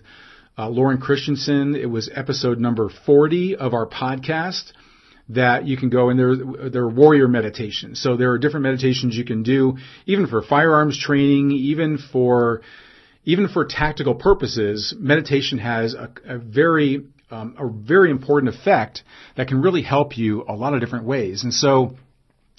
uh, 0.57 0.69
Lauren 0.69 0.99
Christensen. 0.99 1.75
It 1.77 1.91
was 1.91 2.11
episode 2.15 2.59
number 2.59 2.91
40 3.07 3.57
of 3.57 3.75
our 3.75 3.87
podcast 3.87 4.73
that 5.31 5.67
you 5.67 5.77
can 5.77 5.91
go 5.91 6.09
and 6.09 6.19
there, 6.19 6.71
there 6.71 6.83
are 6.83 6.89
warrior 6.89 7.29
meditations. 7.29 8.01
So 8.03 8.17
there 8.17 8.31
are 8.33 8.39
different 8.39 8.65
meditations 8.65 9.17
you 9.17 9.25
can 9.25 9.43
do, 9.43 9.77
even 10.07 10.27
for 10.27 10.43
firearms 10.43 10.99
training, 10.99 11.51
even 11.51 11.99
for, 11.99 12.63
even 13.25 13.49
for 13.49 13.67
tactical 13.67 14.15
purposes. 14.15 14.95
Meditation 14.99 15.59
has 15.59 15.95
a, 15.95 16.11
a 16.25 16.39
very, 16.39 17.07
um, 17.31 17.57
a 17.59 17.69
very 17.69 18.11
important 18.11 18.55
effect 18.55 19.03
that 19.37 19.49
can 19.49 19.61
really 19.61 19.83
help 19.83 20.17
you 20.17 20.45
a 20.49 20.55
lot 20.55 20.73
of 20.73 20.81
different 20.81 21.05
ways. 21.05 21.45
And 21.45 21.53
so, 21.53 21.95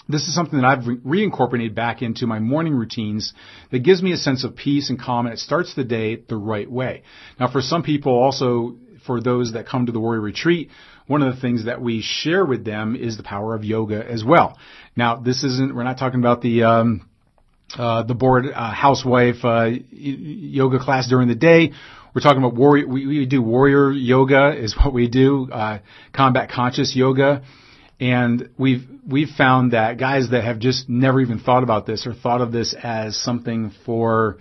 this 0.09 0.23
is 0.23 0.33
something 0.33 0.59
that 0.59 0.65
I've 0.65 0.85
reincorporated 0.85 1.75
back 1.75 2.01
into 2.01 2.25
my 2.25 2.39
morning 2.39 2.73
routines 2.73 3.31
that 3.71 3.83
gives 3.83 4.01
me 4.01 4.11
a 4.11 4.17
sense 4.17 4.43
of 4.43 4.55
peace 4.55 4.89
and 4.89 4.99
calm 4.99 5.27
and 5.27 5.33
it 5.33 5.37
starts 5.37 5.75
the 5.75 5.83
day 5.83 6.15
the 6.15 6.35
right 6.35 6.69
way. 6.69 7.03
Now 7.39 7.51
for 7.51 7.61
some 7.61 7.83
people 7.83 8.13
also, 8.13 8.75
for 9.05 9.21
those 9.21 9.53
that 9.53 9.67
come 9.67 9.85
to 9.85 9.91
the 9.91 9.99
Warrior 9.99 10.21
Retreat, 10.21 10.71
one 11.09 11.23
of 11.23 11.33
the 11.33 11.41
things 11.41 11.65
that 11.65 11.81
we 11.81 12.03
share 12.03 12.45
with 12.45 12.63
them 12.63 12.95
is 12.95 13.17
the 13.17 13.23
power 13.23 13.55
of 13.55 13.63
yoga 13.63 14.05
as 14.07 14.23
well. 14.23 14.59
Now, 14.95 15.15
this 15.15 15.43
isn't, 15.43 15.75
we're 15.75 15.83
not 15.83 15.97
talking 15.97 16.19
about 16.19 16.41
the, 16.41 16.63
um, 16.65 17.09
uh, 17.75 18.03
the 18.03 18.13
bored 18.13 18.45
uh, 18.45 18.71
housewife 18.71 19.43
uh, 19.43 19.71
yoga 19.89 20.77
class 20.77 21.09
during 21.09 21.27
the 21.27 21.33
day. 21.33 21.71
We're 22.13 22.21
talking 22.21 22.37
about 22.37 22.53
warrior. 22.53 22.87
We, 22.87 23.07
we 23.07 23.25
do 23.25 23.41
warrior 23.41 23.91
yoga 23.91 24.55
is 24.55 24.77
what 24.77 24.93
we 24.93 25.07
do. 25.07 25.49
Uh, 25.51 25.79
combat 26.13 26.51
conscious 26.51 26.95
yoga, 26.95 27.41
and 27.99 28.49
we've 28.57 28.87
we've 29.07 29.29
found 29.29 29.73
that 29.73 29.97
guys 29.99 30.29
that 30.29 30.43
have 30.43 30.59
just 30.59 30.89
never 30.89 31.21
even 31.21 31.39
thought 31.39 31.63
about 31.63 31.85
this 31.87 32.05
or 32.05 32.13
thought 32.13 32.41
of 32.41 32.51
this 32.51 32.75
as 32.81 33.15
something 33.17 33.71
for 33.85 34.37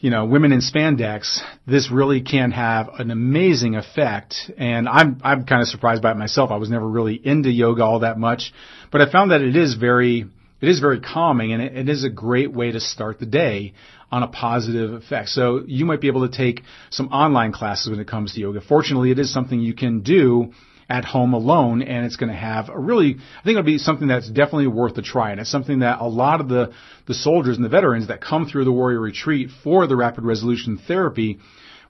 you 0.00 0.08
know, 0.08 0.24
women 0.24 0.50
in 0.50 0.60
spandex, 0.60 1.40
this 1.66 1.90
really 1.90 2.22
can 2.22 2.52
have 2.52 2.88
an 2.98 3.10
amazing 3.10 3.76
effect. 3.76 4.50
And 4.56 4.88
I'm, 4.88 5.20
I'm 5.22 5.44
kind 5.44 5.60
of 5.60 5.68
surprised 5.68 6.02
by 6.02 6.12
it 6.12 6.16
myself. 6.16 6.50
I 6.50 6.56
was 6.56 6.70
never 6.70 6.88
really 6.88 7.14
into 7.14 7.50
yoga 7.50 7.82
all 7.82 8.00
that 8.00 8.18
much, 8.18 8.52
but 8.90 9.02
I 9.02 9.12
found 9.12 9.30
that 9.30 9.42
it 9.42 9.56
is 9.56 9.74
very, 9.74 10.24
it 10.60 10.68
is 10.68 10.80
very 10.80 11.00
calming 11.00 11.52
and 11.52 11.62
it, 11.62 11.76
it 11.76 11.88
is 11.90 12.02
a 12.04 12.08
great 12.08 12.50
way 12.50 12.72
to 12.72 12.80
start 12.80 13.18
the 13.18 13.26
day 13.26 13.74
on 14.10 14.22
a 14.22 14.28
positive 14.28 14.94
effect. 14.94 15.28
So 15.28 15.62
you 15.66 15.84
might 15.84 16.00
be 16.00 16.08
able 16.08 16.26
to 16.26 16.34
take 16.34 16.62
some 16.88 17.08
online 17.08 17.52
classes 17.52 17.90
when 17.90 18.00
it 18.00 18.08
comes 18.08 18.32
to 18.34 18.40
yoga. 18.40 18.62
Fortunately, 18.62 19.10
it 19.10 19.18
is 19.18 19.32
something 19.32 19.60
you 19.60 19.74
can 19.74 20.00
do 20.00 20.52
at 20.90 21.04
home 21.04 21.32
alone 21.32 21.82
and 21.82 22.04
it's 22.04 22.16
going 22.16 22.28
to 22.28 22.36
have 22.36 22.68
a 22.68 22.78
really, 22.78 23.14
I 23.14 23.42
think 23.44 23.56
it'll 23.56 23.62
be 23.62 23.78
something 23.78 24.08
that's 24.08 24.28
definitely 24.28 24.66
worth 24.66 24.98
a 24.98 25.02
try. 25.02 25.30
And 25.30 25.40
it's 25.40 25.50
something 25.50 25.78
that 25.78 26.00
a 26.00 26.08
lot 26.08 26.40
of 26.40 26.48
the, 26.48 26.72
the 27.06 27.14
soldiers 27.14 27.56
and 27.56 27.64
the 27.64 27.68
veterans 27.70 28.08
that 28.08 28.20
come 28.20 28.46
through 28.46 28.64
the 28.64 28.72
warrior 28.72 29.00
retreat 29.00 29.50
for 29.62 29.86
the 29.86 29.94
rapid 29.94 30.24
resolution 30.24 30.80
therapy, 30.88 31.38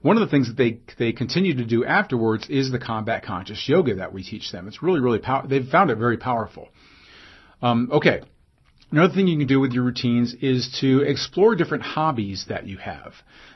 one 0.03 0.17
of 0.17 0.21
the 0.21 0.29
things 0.29 0.47
that 0.47 0.57
they, 0.57 0.79
they 0.99 1.13
continue 1.13 1.55
to 1.57 1.65
do 1.65 1.83
afterwards 1.83 2.45
is 2.47 2.71
the 2.71 2.79
combat 2.79 3.25
conscious 3.25 3.67
yoga 3.67 3.95
that 3.95 4.13
we 4.13 4.23
teach 4.23 4.51
them. 4.51 4.67
It's 4.67 4.83
really, 4.83 4.99
really 4.99 5.19
powerful. 5.19 5.49
They've 5.49 5.67
found 5.67 5.89
it 5.89 5.97
very 5.97 6.17
powerful. 6.17 6.69
Um, 7.61 7.89
okay. 7.91 8.21
Another 8.91 9.13
thing 9.13 9.27
you 9.27 9.37
can 9.37 9.47
do 9.47 9.59
with 9.59 9.71
your 9.71 9.83
routines 9.85 10.35
is 10.41 10.77
to 10.81 11.01
explore 11.01 11.55
different 11.55 11.83
hobbies 11.83 12.45
that 12.49 12.67
you 12.67 12.77
have 12.77 13.13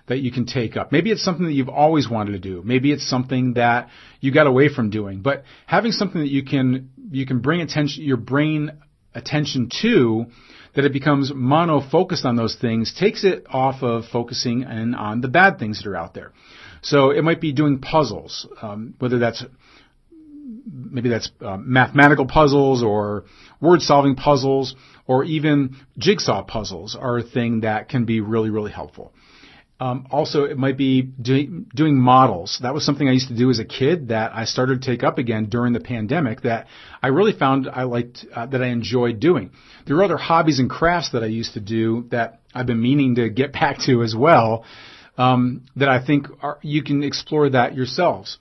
that 0.08 0.19
you 0.19 0.32
can 0.32 0.45
take 0.45 0.78
up. 0.78 0.91
Maybe 0.93 1.12
it's 1.12 1.24
something 1.24 1.45
that 1.45 1.52
you've 1.52 1.67
always 1.67 2.10
wanted 2.10 2.32
to 2.32 2.39
do. 2.39 2.62
Maybe 2.63 2.93
it's 2.93 3.08
something 3.10 3.56
that 3.56 3.89
you 4.21 4.32
got 4.32 4.48
away 4.48 4.69
from 4.69 4.89
doing. 4.89 5.21
But 5.21 5.43
having 5.65 5.91
something 5.91 6.21
that 6.21 6.30
you 6.30 6.43
can 6.45 6.91
you 7.12 7.26
can 7.26 7.39
bring 7.39 7.60
attention 7.60 8.04
your 8.04 8.17
brain 8.17 8.71
attention 9.13 9.69
to 9.82 10.26
that 10.76 10.86
it 10.86 10.93
becomes 10.93 11.32
mono 11.34 11.82
focused 11.82 12.26
on 12.26 12.36
those 12.36 12.56
things 12.60 12.93
takes 12.98 13.24
it 13.24 13.45
off 13.50 13.82
of 13.82 14.06
focusing 14.12 14.63
and 14.63 14.95
on 14.95 15.21
the 15.21 15.28
bad 15.28 15.60
things 15.60 15.82
that 15.82 15.89
are 15.89 15.95
out 15.95 16.13
there. 16.13 16.32
So 16.82 17.10
it 17.12 17.24
might 17.24 17.41
be 17.41 17.52
doing 17.52 17.80
puzzles, 17.80 18.48
um, 18.62 18.93
whether 19.00 19.19
that's 19.19 19.43
maybe 20.45 21.10
that's 21.10 21.31
uh, 21.41 21.58
mathematical 21.58 22.25
puzzles 22.25 22.84
or 22.84 23.25
word 23.60 23.81
solving 23.81 24.15
puzzles 24.15 24.75
or 25.08 25.23
even 25.23 25.77
jigsaw 25.97 26.43
puzzles 26.43 26.95
are 26.95 27.17
a 27.17 27.23
thing 27.23 27.62
that 27.62 27.89
can 27.89 28.05
be 28.05 28.21
really, 28.21 28.49
really 28.49 28.71
helpful. 28.71 29.13
Um, 29.77 30.08
also, 30.10 30.45
it 30.45 30.58
might 30.58 30.77
be 30.77 31.01
doing, 31.01 31.65
doing 31.75 31.97
models. 31.99 32.60
That 32.62 32.73
was 32.73 32.86
something 32.86 33.10
I 33.10 33.12
used 33.12 33.27
to 33.27 33.36
do 33.36 33.49
as 33.49 33.60
a 33.60 33.65
kid 33.65 34.08
that 34.08 34.34
I 34.34 34.45
started 34.45 34.81
to 34.81 34.89
take 34.89 35.03
up 35.03 35.17
again 35.17 35.47
during 35.49 35.73
the 35.73 35.81
pandemic 35.81 36.41
that 36.43 36.67
I 37.03 37.08
really 37.08 37.34
found 37.34 37.67
I 37.67 37.84
liked, 37.84 38.25
uh, 38.34 38.45
that 38.45 38.63
I 38.63 38.67
enjoyed 38.67 39.19
doing. 39.19 39.51
There 39.86 39.97
are 39.97 40.03
other 40.03 40.17
hobbies 40.17 40.60
and 40.60 40.69
crafts 40.69 41.12
that 41.12 41.23
I 41.23 41.27
used 41.27 41.55
to 41.55 41.60
do 41.60 42.08
that 42.12 42.39
I've 42.53 42.67
been 42.67 42.81
meaning 42.81 43.15
to 43.15 43.29
get 43.29 43.51
back 43.62 43.79
to 43.79 44.01
as 44.01 44.15
well, 44.15 44.63
um, 45.17 45.65
that 45.75 45.89
I 45.89 46.05
think 46.05 46.27
are, 46.41 46.58
you 46.62 46.81
can 46.81 47.03
explore 47.03 47.49
that 47.49 47.75
yourselves. 47.75 48.38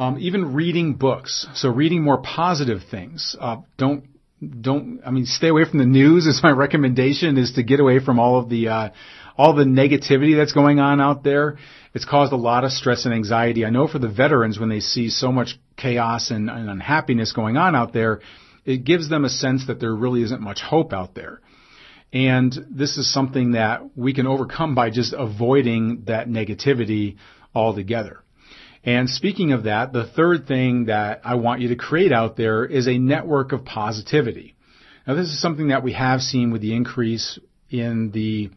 Um, 0.00 0.16
even 0.18 0.54
reading 0.54 0.94
books. 0.94 1.46
So 1.52 1.68
reading 1.68 2.02
more 2.02 2.22
positive 2.22 2.80
things. 2.90 3.36
Uh, 3.38 3.58
don't 3.76 4.04
don't 4.62 5.02
I 5.04 5.10
mean 5.10 5.26
stay 5.26 5.48
away 5.48 5.66
from 5.68 5.78
the 5.78 5.84
news 5.84 6.26
is 6.26 6.40
my 6.42 6.52
recommendation 6.52 7.36
is 7.36 7.52
to 7.52 7.62
get 7.62 7.80
away 7.80 7.98
from 8.02 8.18
all 8.18 8.38
of 8.38 8.48
the 8.48 8.68
uh, 8.68 8.88
all 9.36 9.54
the 9.54 9.64
negativity 9.64 10.34
that's 10.34 10.54
going 10.54 10.80
on 10.80 11.02
out 11.02 11.22
there. 11.22 11.58
It's 11.92 12.06
caused 12.06 12.32
a 12.32 12.36
lot 12.36 12.64
of 12.64 12.72
stress 12.72 13.04
and 13.04 13.12
anxiety. 13.12 13.66
I 13.66 13.68
know 13.68 13.86
for 13.88 13.98
the 13.98 14.08
veterans 14.08 14.58
when 14.58 14.70
they 14.70 14.80
see 14.80 15.10
so 15.10 15.30
much 15.30 15.60
chaos 15.76 16.30
and, 16.30 16.48
and 16.48 16.70
unhappiness 16.70 17.32
going 17.32 17.58
on 17.58 17.76
out 17.76 17.92
there, 17.92 18.22
it 18.64 18.84
gives 18.84 19.10
them 19.10 19.26
a 19.26 19.28
sense 19.28 19.66
that 19.66 19.80
there 19.80 19.94
really 19.94 20.22
isn't 20.22 20.40
much 20.40 20.62
hope 20.62 20.94
out 20.94 21.14
there. 21.14 21.42
And 22.10 22.54
this 22.70 22.96
is 22.96 23.12
something 23.12 23.52
that 23.52 23.94
we 23.98 24.14
can 24.14 24.26
overcome 24.26 24.74
by 24.74 24.88
just 24.88 25.12
avoiding 25.12 26.04
that 26.06 26.26
negativity 26.26 27.16
altogether. 27.54 28.22
And 28.84 29.10
speaking 29.10 29.52
of 29.52 29.64
that, 29.64 29.92
the 29.92 30.06
third 30.06 30.46
thing 30.46 30.86
that 30.86 31.20
I 31.24 31.34
want 31.34 31.60
you 31.60 31.68
to 31.68 31.76
create 31.76 32.12
out 32.12 32.36
there 32.36 32.64
is 32.64 32.88
a 32.88 32.98
network 32.98 33.52
of 33.52 33.64
positivity. 33.64 34.54
Now, 35.06 35.14
this 35.14 35.28
is 35.28 35.40
something 35.40 35.68
that 35.68 35.82
we 35.82 35.92
have 35.92 36.20
seen 36.20 36.50
with 36.50 36.62
the 36.62 36.74
increase 36.74 37.38
in 37.68 38.10
the 38.12 38.50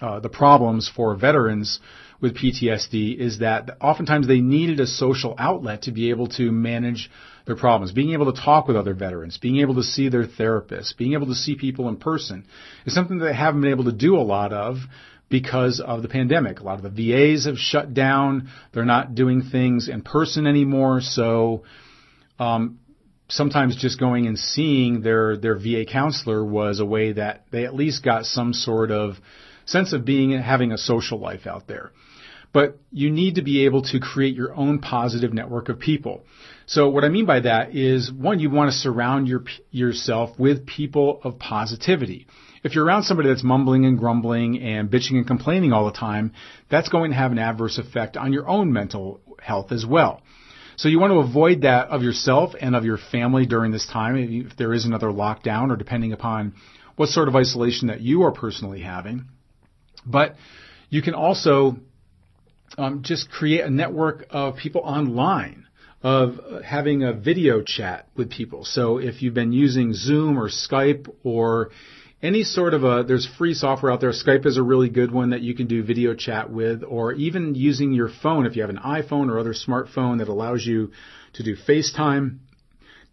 uh, 0.00 0.20
the 0.20 0.28
problems 0.28 0.90
for 0.94 1.14
veterans 1.16 1.80
with 2.20 2.36
PTSD 2.36 3.18
is 3.18 3.38
that 3.38 3.76
oftentimes 3.80 4.26
they 4.26 4.40
needed 4.40 4.80
a 4.80 4.86
social 4.86 5.34
outlet 5.38 5.82
to 5.82 5.92
be 5.92 6.10
able 6.10 6.28
to 6.28 6.52
manage 6.52 7.10
their 7.46 7.56
problems. 7.56 7.92
Being 7.92 8.12
able 8.12 8.32
to 8.32 8.40
talk 8.40 8.68
with 8.68 8.76
other 8.76 8.94
veterans, 8.94 9.38
being 9.38 9.60
able 9.60 9.76
to 9.76 9.82
see 9.82 10.08
their 10.08 10.26
therapists, 10.26 10.96
being 10.96 11.14
able 11.14 11.26
to 11.28 11.34
see 11.34 11.56
people 11.56 11.88
in 11.88 11.96
person 11.96 12.44
is 12.84 12.94
something 12.94 13.18
that 13.18 13.26
they 13.26 13.34
haven't 13.34 13.60
been 13.60 13.70
able 13.70 13.84
to 13.84 13.92
do 13.92 14.16
a 14.16 14.20
lot 14.20 14.52
of 14.52 14.76
because 15.28 15.80
of 15.80 16.02
the 16.02 16.08
pandemic. 16.08 16.60
A 16.60 16.62
lot 16.62 16.84
of 16.84 16.94
the 16.94 17.10
VAs 17.10 17.46
have 17.46 17.58
shut 17.58 17.94
down. 17.94 18.48
They're 18.72 18.84
not 18.84 19.14
doing 19.14 19.42
things 19.42 19.88
in 19.88 20.02
person 20.02 20.46
anymore. 20.46 21.00
So, 21.00 21.64
um, 22.38 22.78
sometimes 23.28 23.76
just 23.76 23.98
going 23.98 24.26
and 24.26 24.38
seeing 24.38 25.02
their, 25.02 25.36
their 25.36 25.56
VA 25.56 25.84
counselor 25.84 26.44
was 26.44 26.78
a 26.78 26.84
way 26.84 27.12
that 27.12 27.46
they 27.50 27.64
at 27.64 27.74
least 27.74 28.04
got 28.04 28.24
some 28.24 28.52
sort 28.52 28.90
of 28.90 29.16
sense 29.64 29.92
of 29.92 30.04
being, 30.04 30.30
having 30.40 30.72
a 30.72 30.78
social 30.78 31.18
life 31.18 31.46
out 31.46 31.66
there. 31.66 31.90
But 32.52 32.78
you 32.92 33.10
need 33.10 33.34
to 33.34 33.42
be 33.42 33.66
able 33.66 33.82
to 33.82 33.98
create 34.00 34.36
your 34.36 34.54
own 34.54 34.78
positive 34.78 35.34
network 35.34 35.68
of 35.68 35.80
people. 35.80 36.24
So 36.66 36.88
what 36.88 37.04
I 37.04 37.08
mean 37.08 37.26
by 37.26 37.40
that 37.40 37.74
is 37.74 38.10
one, 38.10 38.38
you 38.38 38.48
want 38.48 38.70
to 38.70 38.76
surround 38.76 39.28
your, 39.28 39.44
yourself 39.70 40.38
with 40.38 40.66
people 40.66 41.20
of 41.22 41.38
positivity. 41.38 42.26
If 42.66 42.74
you're 42.74 42.84
around 42.84 43.04
somebody 43.04 43.28
that's 43.28 43.44
mumbling 43.44 43.86
and 43.86 43.96
grumbling 43.96 44.60
and 44.60 44.90
bitching 44.90 45.12
and 45.12 45.24
complaining 45.24 45.72
all 45.72 45.84
the 45.84 45.96
time, 45.96 46.32
that's 46.68 46.88
going 46.88 47.12
to 47.12 47.16
have 47.16 47.30
an 47.30 47.38
adverse 47.38 47.78
effect 47.78 48.16
on 48.16 48.32
your 48.32 48.48
own 48.48 48.72
mental 48.72 49.20
health 49.40 49.70
as 49.70 49.86
well. 49.86 50.20
So 50.74 50.88
you 50.88 50.98
want 50.98 51.12
to 51.12 51.20
avoid 51.20 51.62
that 51.62 51.90
of 51.90 52.02
yourself 52.02 52.54
and 52.60 52.74
of 52.74 52.84
your 52.84 52.98
family 52.98 53.46
during 53.46 53.70
this 53.70 53.86
time 53.86 54.16
if 54.16 54.56
there 54.56 54.74
is 54.74 54.84
another 54.84 55.06
lockdown 55.06 55.70
or 55.70 55.76
depending 55.76 56.12
upon 56.12 56.54
what 56.96 57.08
sort 57.08 57.28
of 57.28 57.36
isolation 57.36 57.86
that 57.86 58.00
you 58.00 58.24
are 58.24 58.32
personally 58.32 58.80
having. 58.80 59.26
But 60.04 60.34
you 60.90 61.02
can 61.02 61.14
also 61.14 61.76
um, 62.76 63.02
just 63.04 63.30
create 63.30 63.60
a 63.60 63.70
network 63.70 64.26
of 64.30 64.56
people 64.56 64.80
online 64.80 65.68
of 66.02 66.62
having 66.64 67.04
a 67.04 67.12
video 67.12 67.62
chat 67.62 68.08
with 68.16 68.28
people. 68.28 68.64
So 68.64 68.98
if 68.98 69.22
you've 69.22 69.34
been 69.34 69.52
using 69.52 69.94
Zoom 69.94 70.36
or 70.36 70.48
Skype 70.48 71.08
or 71.22 71.70
any 72.22 72.44
sort 72.44 72.74
of 72.74 72.82
a, 72.82 73.04
there's 73.06 73.28
free 73.38 73.54
software 73.54 73.92
out 73.92 74.00
there. 74.00 74.10
Skype 74.10 74.46
is 74.46 74.56
a 74.56 74.62
really 74.62 74.88
good 74.88 75.10
one 75.12 75.30
that 75.30 75.42
you 75.42 75.54
can 75.54 75.66
do 75.66 75.82
video 75.82 76.14
chat 76.14 76.50
with, 76.50 76.82
or 76.82 77.12
even 77.12 77.54
using 77.54 77.92
your 77.92 78.08
phone 78.08 78.46
if 78.46 78.56
you 78.56 78.62
have 78.62 78.70
an 78.70 78.78
iPhone 78.78 79.30
or 79.30 79.38
other 79.38 79.54
smartphone 79.54 80.18
that 80.18 80.28
allows 80.28 80.64
you 80.64 80.92
to 81.34 81.42
do 81.42 81.56
FaceTime. 81.56 82.38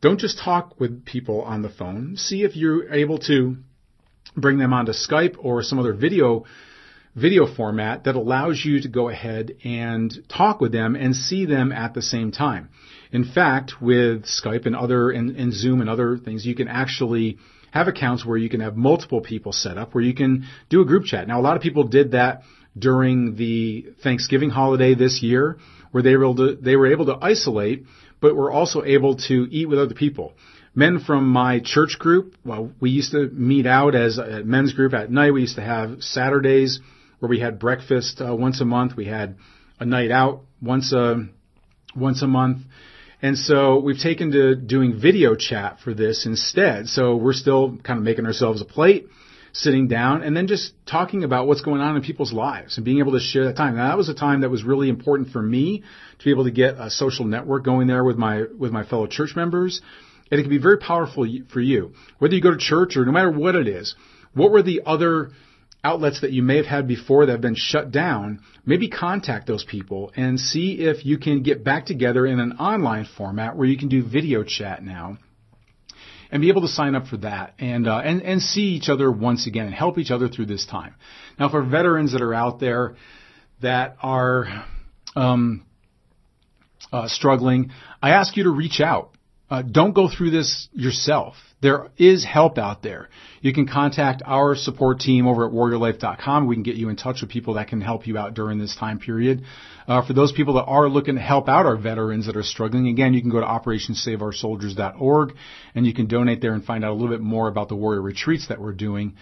Don't 0.01 0.19
just 0.19 0.39
talk 0.39 0.79
with 0.79 1.05
people 1.05 1.41
on 1.41 1.61
the 1.61 1.69
phone. 1.69 2.15
See 2.17 2.43
if 2.43 2.55
you're 2.55 2.93
able 2.93 3.19
to 3.19 3.57
bring 4.35 4.57
them 4.57 4.73
onto 4.73 4.93
Skype 4.93 5.35
or 5.39 5.63
some 5.63 5.79
other 5.79 5.93
video 5.93 6.45
video 7.15 7.45
format 7.45 8.05
that 8.05 8.15
allows 8.15 8.63
you 8.65 8.81
to 8.81 8.87
go 8.87 9.07
ahead 9.07 9.55
and 9.63 10.11
talk 10.27 10.59
with 10.59 10.71
them 10.71 10.95
and 10.95 11.15
see 11.15 11.45
them 11.45 11.71
at 11.71 11.93
the 11.93 12.01
same 12.01 12.31
time. 12.31 12.69
In 13.11 13.23
fact, 13.23 13.73
with 13.79 14.23
Skype 14.23 14.65
and 14.65 14.75
other 14.75 15.11
and, 15.11 15.35
and 15.37 15.53
Zoom 15.53 15.79
and 15.81 15.89
other 15.89 16.17
things, 16.17 16.43
you 16.43 16.55
can 16.55 16.67
actually 16.67 17.37
have 17.73 17.87
accounts 17.87 18.25
where 18.25 18.37
you 18.37 18.49
can 18.49 18.61
have 18.61 18.77
multiple 18.77 19.21
people 19.21 19.51
set 19.51 19.77
up 19.77 19.93
where 19.93 20.03
you 20.03 20.13
can 20.13 20.45
do 20.69 20.81
a 20.81 20.85
group 20.85 21.05
chat. 21.05 21.27
Now, 21.27 21.39
a 21.39 21.43
lot 21.43 21.57
of 21.57 21.63
people 21.63 21.85
did 21.85 22.11
that 22.11 22.43
during 22.77 23.35
the 23.35 23.87
Thanksgiving 24.03 24.49
holiday 24.49 24.95
this 24.95 25.21
year 25.21 25.57
where 25.91 26.03
they 26.03 26.15
were 26.15 26.23
able 26.23 26.35
to, 26.35 26.55
they 26.55 26.75
were 26.75 26.91
able 26.91 27.07
to 27.07 27.17
isolate, 27.21 27.85
but 28.21 28.35
were 28.35 28.51
also 28.51 28.83
able 28.83 29.17
to 29.27 29.47
eat 29.51 29.67
with 29.67 29.79
other 29.79 29.95
people 29.95 30.33
men 30.75 30.99
from 30.99 31.27
my 31.27 31.59
church 31.63 31.97
group, 31.99 32.35
well, 32.43 32.71
we 32.79 32.89
used 32.89 33.11
to 33.11 33.29
meet 33.29 33.65
out 33.65 33.95
as 33.95 34.17
a 34.17 34.43
men's 34.43 34.73
group 34.73 34.93
at 34.93 35.11
night. 35.11 35.33
We 35.33 35.41
used 35.41 35.55
to 35.55 35.61
have 35.61 36.01
Saturdays 36.01 36.79
where 37.19 37.29
we 37.29 37.39
had 37.39 37.59
breakfast 37.59 38.21
uh, 38.21 38.35
once 38.35 38.59
a 38.59 38.65
month. 38.65 38.95
We 38.95 39.05
had 39.05 39.37
a 39.79 39.85
night 39.85 40.11
out 40.11 40.41
once 40.61 40.91
a 40.93 41.27
once 41.95 42.21
a 42.21 42.27
month. 42.27 42.63
And 43.23 43.37
so 43.37 43.79
we've 43.79 43.97
taken 43.97 44.31
to 44.33 44.53
doing 44.53 44.99
video 44.99 45.33
chat 45.33 45.79
for 45.81 45.93
this 45.93 46.25
instead. 46.25 46.89
So 46.89 47.15
we're 47.15 47.31
still 47.31 47.77
kind 47.77 47.97
of 47.97 48.03
making 48.03 48.25
ourselves 48.25 48.61
a 48.61 48.65
plate, 48.65 49.07
sitting 49.53 49.87
down, 49.87 50.23
and 50.23 50.35
then 50.35 50.47
just 50.47 50.73
talking 50.85 51.23
about 51.23 51.47
what's 51.47 51.61
going 51.61 51.79
on 51.79 51.95
in 51.95 52.01
people's 52.01 52.33
lives 52.33 52.75
and 52.75 52.83
being 52.83 52.99
able 52.99 53.13
to 53.13 53.21
share 53.21 53.45
that 53.45 53.55
time. 53.55 53.77
Now 53.77 53.87
that 53.87 53.97
was 53.97 54.09
a 54.09 54.13
time 54.13 54.41
that 54.41 54.49
was 54.49 54.65
really 54.65 54.89
important 54.89 55.29
for 55.29 55.41
me 55.41 55.83
to 56.19 56.25
be 56.25 56.31
able 56.31 56.43
to 56.43 56.51
get 56.51 56.75
a 56.77 56.89
social 56.89 57.23
network 57.23 57.63
going 57.63 57.87
there 57.87 58.03
with 58.03 58.17
my 58.17 58.43
with 58.59 58.73
my 58.73 58.83
fellow 58.83 59.07
church 59.07 59.37
members. 59.37 59.81
And 60.29 60.37
it 60.37 60.43
can 60.43 60.49
be 60.49 60.57
very 60.57 60.77
powerful 60.77 61.25
for 61.49 61.61
you. 61.61 61.93
Whether 62.19 62.35
you 62.35 62.41
go 62.41 62.51
to 62.51 62.57
church 62.57 62.97
or 62.97 63.05
no 63.05 63.13
matter 63.13 63.31
what 63.31 63.55
it 63.55 63.69
is, 63.69 63.95
what 64.33 64.51
were 64.51 64.63
the 64.63 64.81
other 64.85 65.31
outlets 65.83 66.21
that 66.21 66.31
you 66.31 66.41
may 66.41 66.57
have 66.57 66.65
had 66.65 66.87
before 66.87 67.25
that 67.25 67.31
have 67.33 67.41
been 67.41 67.55
shut 67.55 67.91
down, 67.91 68.41
maybe 68.65 68.87
contact 68.87 69.47
those 69.47 69.65
people 69.65 70.11
and 70.15 70.39
see 70.39 70.79
if 70.79 71.05
you 71.05 71.17
can 71.17 71.43
get 71.43 71.63
back 71.63 71.85
together 71.85 72.25
in 72.25 72.39
an 72.39 72.53
online 72.53 73.05
format 73.17 73.57
where 73.57 73.67
you 73.67 73.77
can 73.77 73.89
do 73.89 74.03
video 74.03 74.43
chat 74.43 74.83
now 74.83 75.17
and 76.31 76.41
be 76.41 76.49
able 76.49 76.61
to 76.61 76.67
sign 76.67 76.95
up 76.95 77.05
for 77.07 77.17
that 77.17 77.53
and 77.59 77.87
uh, 77.87 77.99
and 77.99 78.23
and 78.23 78.41
see 78.41 78.69
each 78.69 78.89
other 78.89 79.11
once 79.11 79.45
again 79.45 79.67
and 79.67 79.75
help 79.75 79.99
each 79.99 80.09
other 80.09 80.27
through 80.27 80.47
this 80.47 80.65
time. 80.65 80.95
Now, 81.37 81.49
for 81.49 81.61
veterans 81.61 82.13
that 82.13 82.21
are 82.21 82.33
out 82.33 82.59
there 82.59 82.95
that 83.61 83.97
are 84.01 84.65
um, 85.15 85.63
uh, 86.91 87.07
struggling, 87.07 87.71
I 88.01 88.11
ask 88.11 88.35
you 88.35 88.45
to 88.45 88.49
reach 88.49 88.81
out. 88.81 89.12
Uh, 89.49 89.61
don't 89.61 89.93
go 89.93 90.09
through 90.09 90.31
this 90.31 90.67
yourself. 90.73 91.35
There 91.61 91.89
is 91.97 92.25
help 92.25 92.57
out 92.57 92.81
there. 92.81 93.09
You 93.41 93.53
can 93.53 93.67
contact 93.67 94.21
our 94.25 94.55
support 94.55 94.99
team 94.99 95.27
over 95.27 95.45
at 95.45 95.53
warriorlife.com. 95.53 96.47
We 96.47 96.55
can 96.55 96.63
get 96.63 96.75
you 96.75 96.89
in 96.89 96.97
touch 96.97 97.21
with 97.21 97.29
people 97.29 97.53
that 97.53 97.69
can 97.69 97.79
help 97.79 98.05
you 98.05 98.17
out 98.17 98.33
during 98.33 98.57
this 98.57 98.75
time 98.75 98.99
period. 98.99 99.43
Uh, 99.87 100.05
for 100.05 100.13
those 100.13 100.31
people 100.31 100.55
that 100.55 100.65
are 100.65 100.89
looking 100.89 101.15
to 101.15 101.21
help 101.21 101.47
out 101.47 101.65
our 101.65 101.77
veterans 101.77 102.25
that 102.25 102.35
are 102.35 102.43
struggling, 102.43 102.87
again, 102.87 103.13
you 103.13 103.21
can 103.21 103.29
go 103.29 103.39
to 103.39 103.45
OperationSaveOurSoldiers.org 103.45 105.33
and 105.75 105.85
you 105.85 105.93
can 105.93 106.07
donate 106.07 106.41
there 106.41 106.53
and 106.53 106.65
find 106.65 106.83
out 106.83 106.91
a 106.91 106.93
little 106.93 107.15
bit 107.15 107.21
more 107.21 107.47
about 107.47 107.69
the 107.69 107.75
warrior 107.75 108.01
retreats 108.01 108.47
that 108.47 108.59
we're 108.59 108.73
doing. 108.73 109.15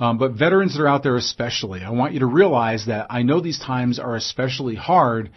Um, 0.00 0.18
but 0.18 0.32
veterans 0.32 0.76
that 0.76 0.82
are 0.82 0.88
out 0.88 1.02
there 1.02 1.16
especially, 1.16 1.82
I 1.82 1.90
want 1.90 2.12
you 2.12 2.20
to 2.20 2.26
realize 2.26 2.86
that 2.86 3.08
I 3.10 3.22
know 3.22 3.40
these 3.40 3.58
times 3.58 3.98
are 3.98 4.14
especially 4.14 4.76
hard. 4.76 5.30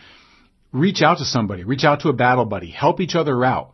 Reach 0.71 1.01
out 1.01 1.17
to 1.17 1.25
somebody. 1.25 1.63
Reach 1.63 1.83
out 1.83 2.01
to 2.01 2.09
a 2.09 2.13
battle 2.13 2.45
buddy. 2.45 2.69
Help 2.69 2.99
each 2.99 3.15
other 3.15 3.43
out 3.43 3.73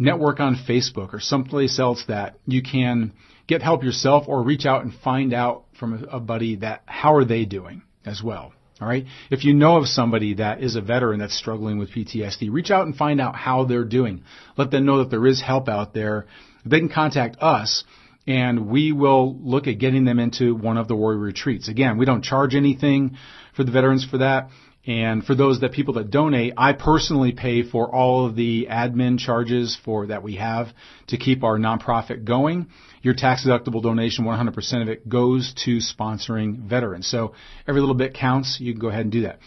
network 0.00 0.40
on 0.40 0.56
Facebook 0.68 1.12
or 1.12 1.20
someplace 1.20 1.78
else 1.78 2.02
that 2.08 2.36
you 2.46 2.62
can 2.62 3.12
get 3.46 3.62
help 3.62 3.84
yourself 3.84 4.24
or 4.26 4.42
reach 4.42 4.64
out 4.64 4.82
and 4.82 4.94
find 5.04 5.34
out 5.34 5.64
from 5.78 6.08
a, 6.10 6.18
buddy 6.18 6.56
that 6.56 6.82
how 6.86 7.14
are 7.14 7.24
they 7.24 7.44
doing 7.44 7.82
as 8.06 8.22
well. 8.22 8.52
All 8.80 8.88
right. 8.88 9.04
If 9.30 9.44
you 9.44 9.52
know 9.52 9.76
of 9.76 9.86
somebody 9.86 10.34
that 10.34 10.62
is 10.62 10.74
a 10.74 10.80
veteran 10.80 11.20
that's 11.20 11.36
struggling 11.36 11.78
with 11.78 11.90
PTSD, 11.90 12.50
reach 12.50 12.70
out 12.70 12.86
and 12.86 12.96
find 12.96 13.20
out 13.20 13.36
how 13.36 13.64
they're 13.64 13.84
doing. 13.84 14.24
Let 14.56 14.70
them 14.70 14.86
know 14.86 14.98
that 14.98 15.10
there 15.10 15.26
is 15.26 15.42
help 15.42 15.68
out 15.68 15.92
there. 15.92 16.26
They 16.64 16.78
can 16.78 16.88
contact 16.88 17.36
us 17.42 17.84
and 18.26 18.68
we 18.68 18.92
will 18.92 19.36
look 19.38 19.66
at 19.66 19.78
getting 19.78 20.06
them 20.06 20.18
into 20.18 20.54
one 20.54 20.78
of 20.78 20.88
the 20.88 20.96
warrior 20.96 21.18
retreats. 21.18 21.68
Again, 21.68 21.98
we 21.98 22.06
don't 22.06 22.24
charge 22.24 22.54
anything 22.54 23.18
for 23.54 23.64
the 23.64 23.72
veterans 23.72 24.06
for 24.08 24.18
that. 24.18 24.48
And 24.86 25.24
for 25.24 25.34
those 25.34 25.60
that 25.60 25.72
people 25.72 25.94
that 25.94 26.10
donate, 26.10 26.54
I 26.56 26.72
personally 26.72 27.32
pay 27.32 27.62
for 27.62 27.94
all 27.94 28.26
of 28.26 28.34
the 28.34 28.66
admin 28.70 29.18
charges 29.18 29.78
for 29.84 30.06
that 30.06 30.22
we 30.22 30.36
have 30.36 30.68
to 31.08 31.18
keep 31.18 31.44
our 31.44 31.58
nonprofit 31.58 32.24
going. 32.24 32.68
Your 33.02 33.14
tax 33.14 33.46
deductible 33.46 33.82
donation, 33.82 34.24
100% 34.24 34.82
of 34.82 34.88
it 34.88 35.08
goes 35.08 35.52
to 35.64 35.78
sponsoring 35.78 36.56
veterans. 36.66 37.06
So 37.08 37.34
every 37.68 37.80
little 37.80 37.94
bit 37.94 38.14
counts. 38.14 38.58
You 38.58 38.72
can 38.72 38.80
go 38.80 38.88
ahead 38.88 39.02
and 39.02 39.12
do 39.12 39.22
that. 39.22 39.40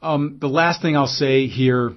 Um, 0.00 0.38
the 0.40 0.48
last 0.48 0.80
thing 0.80 0.96
I'll 0.96 1.06
say 1.06 1.46
here 1.46 1.92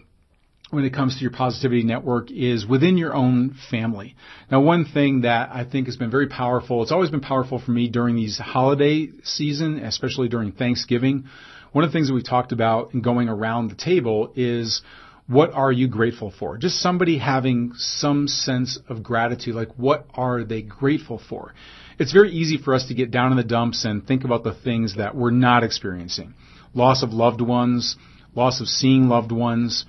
when 0.71 0.85
it 0.85 0.93
comes 0.93 1.15
to 1.15 1.21
your 1.21 1.31
positivity 1.31 1.83
network 1.83 2.31
is 2.31 2.65
within 2.65 2.97
your 2.97 3.13
own 3.13 3.55
family. 3.69 4.15
Now, 4.49 4.61
one 4.61 4.85
thing 4.85 5.21
that 5.21 5.49
I 5.53 5.65
think 5.65 5.87
has 5.87 5.97
been 5.97 6.09
very 6.09 6.27
powerful, 6.27 6.81
it's 6.81 6.91
always 6.91 7.09
been 7.09 7.21
powerful 7.21 7.59
for 7.59 7.71
me 7.71 7.89
during 7.89 8.15
these 8.15 8.37
holiday 8.37 9.09
season, 9.23 9.79
especially 9.79 10.29
during 10.29 10.53
Thanksgiving. 10.53 11.25
One 11.71 11.85
of 11.85 11.91
the 11.91 11.93
things 11.93 12.07
that 12.07 12.13
we 12.13 12.23
talked 12.23 12.51
about 12.51 12.93
in 12.93 13.01
going 13.01 13.29
around 13.29 13.69
the 13.69 13.75
table 13.75 14.33
is 14.35 14.81
what 15.27 15.53
are 15.53 15.71
you 15.71 15.87
grateful 15.87 16.33
for? 16.37 16.57
Just 16.57 16.81
somebody 16.81 17.17
having 17.17 17.71
some 17.75 18.27
sense 18.27 18.77
of 18.89 19.03
gratitude, 19.03 19.55
like 19.55 19.69
what 19.77 20.05
are 20.13 20.43
they 20.43 20.61
grateful 20.61 21.21
for? 21.29 21.53
It's 21.97 22.11
very 22.11 22.31
easy 22.31 22.57
for 22.57 22.73
us 22.73 22.87
to 22.87 22.93
get 22.93 23.11
down 23.11 23.31
in 23.31 23.37
the 23.37 23.43
dumps 23.43 23.85
and 23.85 24.05
think 24.05 24.25
about 24.25 24.43
the 24.43 24.53
things 24.53 24.97
that 24.97 25.15
we're 25.15 25.31
not 25.31 25.63
experiencing. 25.63 26.33
Loss 26.73 27.03
of 27.03 27.13
loved 27.13 27.39
ones, 27.39 27.95
loss 28.35 28.59
of 28.59 28.67
seeing 28.67 29.07
loved 29.07 29.31
ones, 29.31 29.85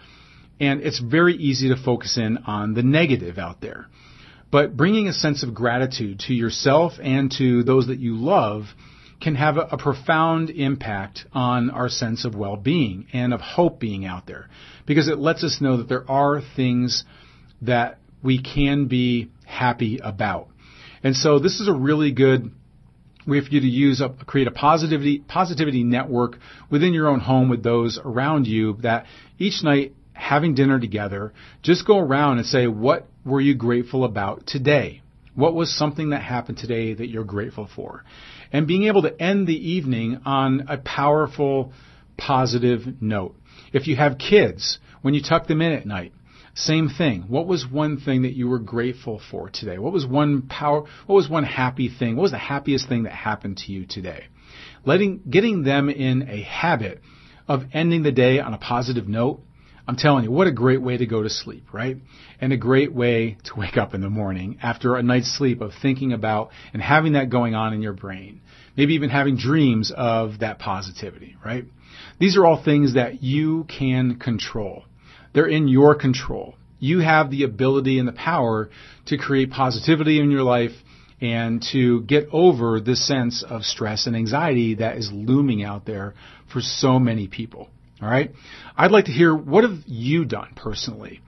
and 0.60 0.82
it's 0.82 1.00
very 1.00 1.34
easy 1.34 1.68
to 1.70 1.82
focus 1.82 2.16
in 2.16 2.38
on 2.46 2.74
the 2.74 2.82
negative 2.82 3.38
out 3.38 3.60
there. 3.60 3.86
But 4.52 4.76
bringing 4.76 5.08
a 5.08 5.12
sense 5.12 5.42
of 5.42 5.54
gratitude 5.54 6.20
to 6.26 6.34
yourself 6.34 6.92
and 7.02 7.32
to 7.38 7.64
those 7.64 7.88
that 7.88 7.98
you 7.98 8.16
love 8.16 8.66
can 9.22 9.34
have 9.36 9.56
a, 9.56 9.68
a, 9.72 9.78
profound 9.78 10.50
impact 10.50 11.26
on 11.32 11.70
our 11.70 11.88
sense 11.88 12.24
of 12.24 12.34
well-being 12.34 13.06
and 13.12 13.32
of 13.32 13.40
hope 13.40 13.78
being 13.78 14.04
out 14.04 14.26
there 14.26 14.48
because 14.86 15.08
it 15.08 15.18
lets 15.18 15.44
us 15.44 15.60
know 15.60 15.76
that 15.78 15.88
there 15.88 16.08
are 16.10 16.40
things 16.56 17.04
that 17.62 17.98
we 18.22 18.42
can 18.42 18.86
be 18.86 19.30
happy 19.46 20.00
about. 20.02 20.48
And 21.02 21.16
so 21.16 21.38
this 21.38 21.60
is 21.60 21.68
a 21.68 21.72
really 21.72 22.12
good 22.12 22.50
way 23.26 23.40
for 23.40 23.48
you 23.50 23.60
to 23.60 23.66
use 23.66 24.00
a, 24.00 24.08
create 24.08 24.48
a 24.48 24.52
positivity 24.52 25.20
positivity 25.20 25.84
network 25.84 26.38
within 26.70 26.92
your 26.92 27.08
own 27.08 27.20
home 27.20 27.48
with 27.48 27.62
those 27.62 27.98
around 28.04 28.46
you 28.46 28.74
that 28.82 29.06
each 29.38 29.62
night 29.62 29.94
having 30.12 30.54
dinner 30.54 30.78
together, 30.78 31.32
just 31.62 31.86
go 31.86 31.98
around 31.98 32.38
and 32.38 32.46
say, 32.46 32.66
what 32.66 33.06
were 33.24 33.40
you 33.40 33.54
grateful 33.54 34.04
about 34.04 34.46
today? 34.46 35.01
What 35.34 35.54
was 35.54 35.74
something 35.74 36.10
that 36.10 36.22
happened 36.22 36.58
today 36.58 36.92
that 36.92 37.08
you're 37.08 37.24
grateful 37.24 37.68
for? 37.74 38.04
And 38.52 38.66
being 38.66 38.84
able 38.84 39.02
to 39.02 39.22
end 39.22 39.46
the 39.46 39.70
evening 39.70 40.20
on 40.26 40.66
a 40.68 40.76
powerful, 40.78 41.72
positive 42.18 43.00
note. 43.00 43.34
If 43.72 43.86
you 43.86 43.96
have 43.96 44.18
kids, 44.18 44.78
when 45.00 45.14
you 45.14 45.22
tuck 45.22 45.46
them 45.46 45.62
in 45.62 45.72
at 45.72 45.86
night, 45.86 46.12
same 46.54 46.90
thing. 46.90 47.22
What 47.28 47.46
was 47.46 47.66
one 47.66 47.98
thing 47.98 48.22
that 48.22 48.34
you 48.34 48.46
were 48.46 48.58
grateful 48.58 49.22
for 49.30 49.48
today? 49.48 49.78
What 49.78 49.94
was 49.94 50.06
one 50.06 50.42
power, 50.42 50.82
what 51.06 51.14
was 51.14 51.30
one 51.30 51.44
happy 51.44 51.88
thing? 51.88 52.16
What 52.16 52.22
was 52.22 52.32
the 52.32 52.38
happiest 52.38 52.88
thing 52.88 53.04
that 53.04 53.12
happened 53.12 53.56
to 53.58 53.72
you 53.72 53.86
today? 53.86 54.26
Letting, 54.84 55.22
getting 55.30 55.62
them 55.62 55.88
in 55.88 56.28
a 56.28 56.42
habit 56.42 57.00
of 57.48 57.64
ending 57.72 58.02
the 58.02 58.12
day 58.12 58.38
on 58.38 58.52
a 58.52 58.58
positive 58.58 59.08
note 59.08 59.40
I'm 59.86 59.96
telling 59.96 60.24
you, 60.24 60.30
what 60.30 60.46
a 60.46 60.52
great 60.52 60.80
way 60.80 60.96
to 60.96 61.06
go 61.06 61.22
to 61.22 61.30
sleep, 61.30 61.66
right? 61.72 61.96
And 62.40 62.52
a 62.52 62.56
great 62.56 62.92
way 62.92 63.36
to 63.44 63.58
wake 63.58 63.76
up 63.76 63.94
in 63.94 64.00
the 64.00 64.10
morning 64.10 64.58
after 64.62 64.96
a 64.96 65.02
night's 65.02 65.36
sleep 65.36 65.60
of 65.60 65.72
thinking 65.80 66.12
about 66.12 66.50
and 66.72 66.80
having 66.80 67.14
that 67.14 67.30
going 67.30 67.54
on 67.54 67.72
in 67.72 67.82
your 67.82 67.92
brain. 67.92 68.40
Maybe 68.76 68.94
even 68.94 69.10
having 69.10 69.36
dreams 69.36 69.92
of 69.94 70.38
that 70.38 70.58
positivity, 70.58 71.36
right? 71.44 71.64
These 72.18 72.36
are 72.36 72.46
all 72.46 72.62
things 72.62 72.94
that 72.94 73.22
you 73.22 73.64
can 73.64 74.18
control. 74.18 74.84
They're 75.34 75.48
in 75.48 75.66
your 75.66 75.94
control. 75.94 76.54
You 76.78 77.00
have 77.00 77.30
the 77.30 77.42
ability 77.42 77.98
and 77.98 78.06
the 78.06 78.12
power 78.12 78.70
to 79.06 79.18
create 79.18 79.50
positivity 79.50 80.20
in 80.20 80.30
your 80.30 80.42
life 80.42 80.72
and 81.20 81.62
to 81.72 82.02
get 82.02 82.28
over 82.32 82.80
this 82.80 83.06
sense 83.06 83.44
of 83.48 83.62
stress 83.62 84.06
and 84.06 84.16
anxiety 84.16 84.76
that 84.76 84.96
is 84.96 85.10
looming 85.12 85.62
out 85.62 85.86
there 85.86 86.14
for 86.52 86.60
so 86.60 86.98
many 86.98 87.28
people. 87.28 87.68
All 88.02 88.08
right. 88.08 88.32
I'd 88.76 88.90
like 88.90 89.04
to 89.04 89.12
hear 89.12 89.34
what 89.34 89.62
have 89.62 89.78
you 89.86 90.24
done 90.24 90.54
personally 90.56 91.20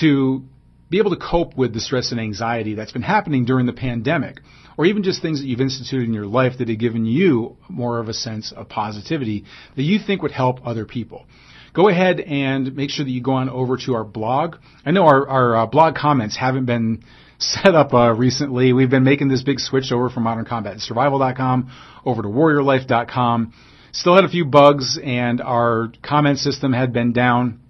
to 0.00 0.44
be 0.88 0.98
able 0.98 1.10
to 1.10 1.16
cope 1.16 1.56
with 1.56 1.74
the 1.74 1.80
stress 1.80 2.12
and 2.12 2.20
anxiety 2.20 2.74
that's 2.74 2.92
been 2.92 3.02
happening 3.02 3.44
during 3.44 3.66
the 3.66 3.72
pandemic, 3.72 4.40
or 4.78 4.86
even 4.86 5.02
just 5.02 5.22
things 5.22 5.40
that 5.40 5.46
you've 5.46 5.60
instituted 5.60 6.06
in 6.06 6.14
your 6.14 6.26
life 6.26 6.58
that 6.58 6.68
have 6.68 6.78
given 6.78 7.04
you 7.04 7.56
more 7.68 7.98
of 7.98 8.08
a 8.08 8.14
sense 8.14 8.52
of 8.52 8.68
positivity 8.68 9.44
that 9.74 9.82
you 9.82 9.98
think 9.98 10.22
would 10.22 10.30
help 10.30 10.64
other 10.64 10.84
people. 10.84 11.26
Go 11.72 11.88
ahead 11.88 12.20
and 12.20 12.74
make 12.74 12.90
sure 12.90 13.04
that 13.04 13.10
you 13.10 13.22
go 13.22 13.32
on 13.32 13.48
over 13.48 13.76
to 13.78 13.94
our 13.94 14.04
blog. 14.04 14.56
I 14.84 14.90
know 14.92 15.06
our, 15.06 15.28
our 15.28 15.56
uh, 15.56 15.66
blog 15.66 15.94
comments 15.94 16.36
haven't 16.36 16.66
been 16.66 17.04
set 17.38 17.74
up 17.74 17.94
uh, 17.94 18.12
recently. 18.12 18.72
We've 18.72 18.90
been 18.90 19.04
making 19.04 19.28
this 19.28 19.42
big 19.42 19.58
switch 19.58 19.92
over 19.92 20.10
from 20.10 20.24
moderncombatsurvival.com 20.24 21.70
over 22.04 22.22
to 22.22 22.28
warriorlife.com. 22.28 23.52
Still 23.92 24.14
had 24.14 24.24
a 24.24 24.28
few 24.28 24.44
bugs 24.44 24.98
and 25.02 25.40
our 25.40 25.92
comment 26.02 26.38
system 26.38 26.72
had 26.72 26.92
been 26.92 27.12
down. 27.12 27.60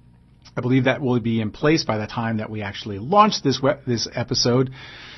I 0.56 0.60
believe 0.60 0.84
that 0.84 1.00
will 1.00 1.18
be 1.20 1.40
in 1.40 1.50
place 1.50 1.84
by 1.84 1.98
the 1.98 2.06
time 2.06 2.38
that 2.38 2.50
we 2.50 2.62
actually 2.62 2.98
launch 2.98 3.42
this 3.42 3.60
web, 3.62 3.80
this 3.86 4.08
episode. 4.14 4.70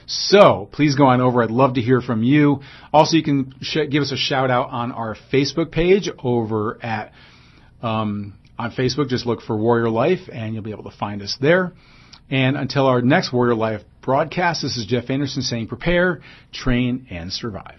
So 0.07 0.69
please 0.73 0.95
go 0.95 1.07
on 1.07 1.21
over. 1.21 1.43
I'd 1.43 1.51
love 1.51 1.75
to 1.75 1.81
hear 1.81 2.01
from 2.01 2.23
you. 2.23 2.61
Also, 2.93 3.17
you 3.17 3.23
can 3.23 3.55
sh- 3.61 3.89
give 3.91 4.03
us 4.03 4.13
a 4.13 4.17
shout 4.17 4.51
out 4.51 4.71
on 4.71 4.93
our 4.93 5.17
Facebook 5.33 5.73
page 5.73 6.11
over 6.23 6.79
at 6.83 7.13
um, 7.83 8.35
on 8.59 8.73
Facebook. 8.73 9.09
Just 9.09 9.27
look 9.27 9.41
for 9.41 9.57
Warrior 9.57 9.91
Life, 9.91 10.29
and 10.33 10.55
you'll 10.55 10.63
be 10.63 10.73
able 10.73 10.91
to 10.91 10.97
find 10.97 11.23
us 11.23 11.37
there. 11.41 11.73
And 12.31 12.57
until 12.57 12.87
our 12.87 13.03
next 13.03 13.33
Warrior 13.33 13.55
Life 13.55 13.83
broadcast, 14.03 14.63
this 14.63 14.77
is 14.77 14.87
Jeff 14.87 15.11
Anderson 15.11 15.43
saying, 15.43 15.69
prepare, 15.69 16.21
train, 16.53 17.07
and 17.11 17.33
survive. 17.33 17.79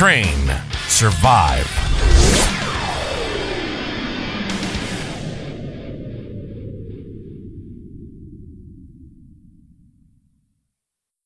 train, 0.00 0.50
survive. 0.88 2.29